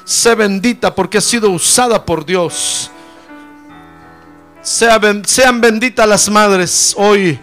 Sé 0.06 0.36
bendita 0.36 0.94
porque 0.94 1.18
has 1.18 1.26
sido 1.26 1.50
usada 1.50 2.06
por 2.06 2.26
Dios. 2.26 2.92
sean 4.62 5.62
benditas 5.62 6.08
las 6.08 6.30
madres 6.30 6.94
hoy. 6.98 7.40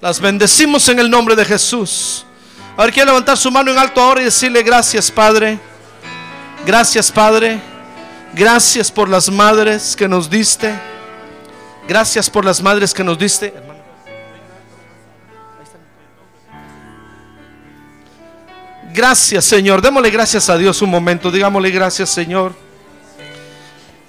Las 0.00 0.20
bendecimos 0.20 0.88
en 0.88 1.00
el 1.00 1.10
nombre 1.10 1.34
de 1.34 1.44
Jesús. 1.44 2.24
A 2.76 2.84
ver, 2.84 2.92
quiere 2.92 3.06
levantar 3.06 3.36
su 3.36 3.50
mano 3.50 3.72
en 3.72 3.78
alto 3.78 4.00
ahora 4.00 4.20
y 4.20 4.24
decirle 4.26 4.62
gracias, 4.62 5.10
Padre. 5.10 5.58
Gracias, 6.64 7.10
Padre. 7.10 7.60
Gracias 8.32 8.92
por 8.92 9.08
las 9.08 9.28
madres 9.28 9.96
que 9.96 10.06
nos 10.06 10.30
diste. 10.30 10.72
Gracias 11.88 12.30
por 12.30 12.44
las 12.44 12.62
madres 12.62 12.94
que 12.94 13.02
nos 13.02 13.18
diste. 13.18 13.52
Gracias, 18.92 19.44
Señor. 19.44 19.82
Démosle 19.82 20.10
gracias 20.10 20.48
a 20.48 20.56
Dios 20.56 20.80
un 20.80 20.90
momento. 20.90 21.32
Digámosle 21.32 21.70
gracias, 21.70 22.10
Señor. 22.10 22.54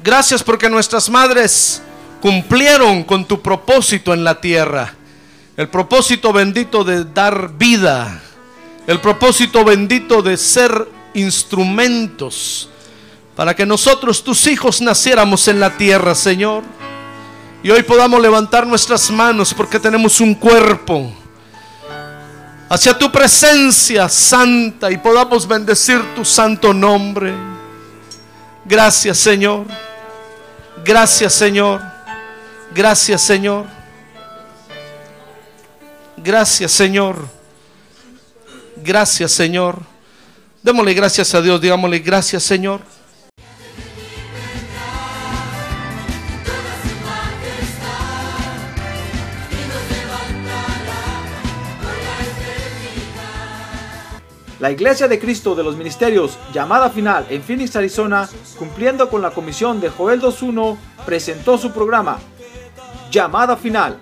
Gracias 0.04 0.44
porque 0.44 0.70
nuestras 0.70 1.10
madres 1.10 1.82
cumplieron 2.22 3.04
con 3.04 3.26
tu 3.26 3.42
propósito 3.42 4.14
en 4.14 4.24
la 4.24 4.40
tierra. 4.40 4.99
El 5.60 5.68
propósito 5.68 6.32
bendito 6.32 6.86
de 6.86 7.04
dar 7.04 7.52
vida. 7.52 8.22
El 8.88 9.02
propósito 9.02 9.66
bendito 9.66 10.22
de 10.22 10.38
ser 10.38 10.88
instrumentos 11.14 12.70
para 13.36 13.54
que 13.54 13.66
nosotros, 13.66 14.24
tus 14.24 14.48
hijos, 14.48 14.80
naciéramos 14.80 15.50
en 15.50 15.60
la 15.60 15.76
tierra, 15.76 16.16
Señor. 16.16 16.64
Y 17.62 17.72
hoy 17.72 17.84
podamos 17.84 18.22
levantar 18.22 18.66
nuestras 18.66 19.12
manos 19.12 19.54
porque 19.54 19.82
tenemos 19.82 20.22
un 20.22 20.34
cuerpo 20.34 21.12
hacia 22.70 22.98
tu 22.98 23.12
presencia 23.12 24.08
santa 24.08 24.90
y 24.90 24.98
podamos 24.98 25.46
bendecir 25.46 26.02
tu 26.16 26.24
santo 26.24 26.74
nombre. 26.74 27.34
Gracias 28.64 29.18
Señor. 29.18 29.66
Gracias 30.86 31.34
Señor. 31.34 31.82
Gracias 32.74 33.22
Señor. 33.22 33.79
Gracias 36.24 36.72
Señor. 36.72 37.28
Gracias 38.78 39.32
Señor. 39.32 39.80
Démosle 40.62 40.94
gracias 40.94 41.34
a 41.34 41.42
Dios. 41.42 41.62
Digámosle 41.62 42.00
gracias 42.00 42.44
Señor. 42.44 42.82
La 54.60 54.72
Iglesia 54.72 55.08
de 55.08 55.20
Cristo 55.20 55.56
de 55.56 55.64
los 55.64 55.78
Ministerios, 55.78 56.38
llamada 56.54 56.90
final 56.90 57.26
en 57.30 57.42
Phoenix, 57.42 57.78
Arizona, 57.78 58.28
cumpliendo 58.58 59.10
con 59.10 59.22
la 59.22 59.32
comisión 59.32 59.80
de 59.80 59.88
Joel 59.88 60.22
2.1, 60.22 60.76
presentó 61.06 61.58
su 61.58 61.72
programa, 61.72 62.20
Llamada 63.10 63.56
Final. 63.56 64.02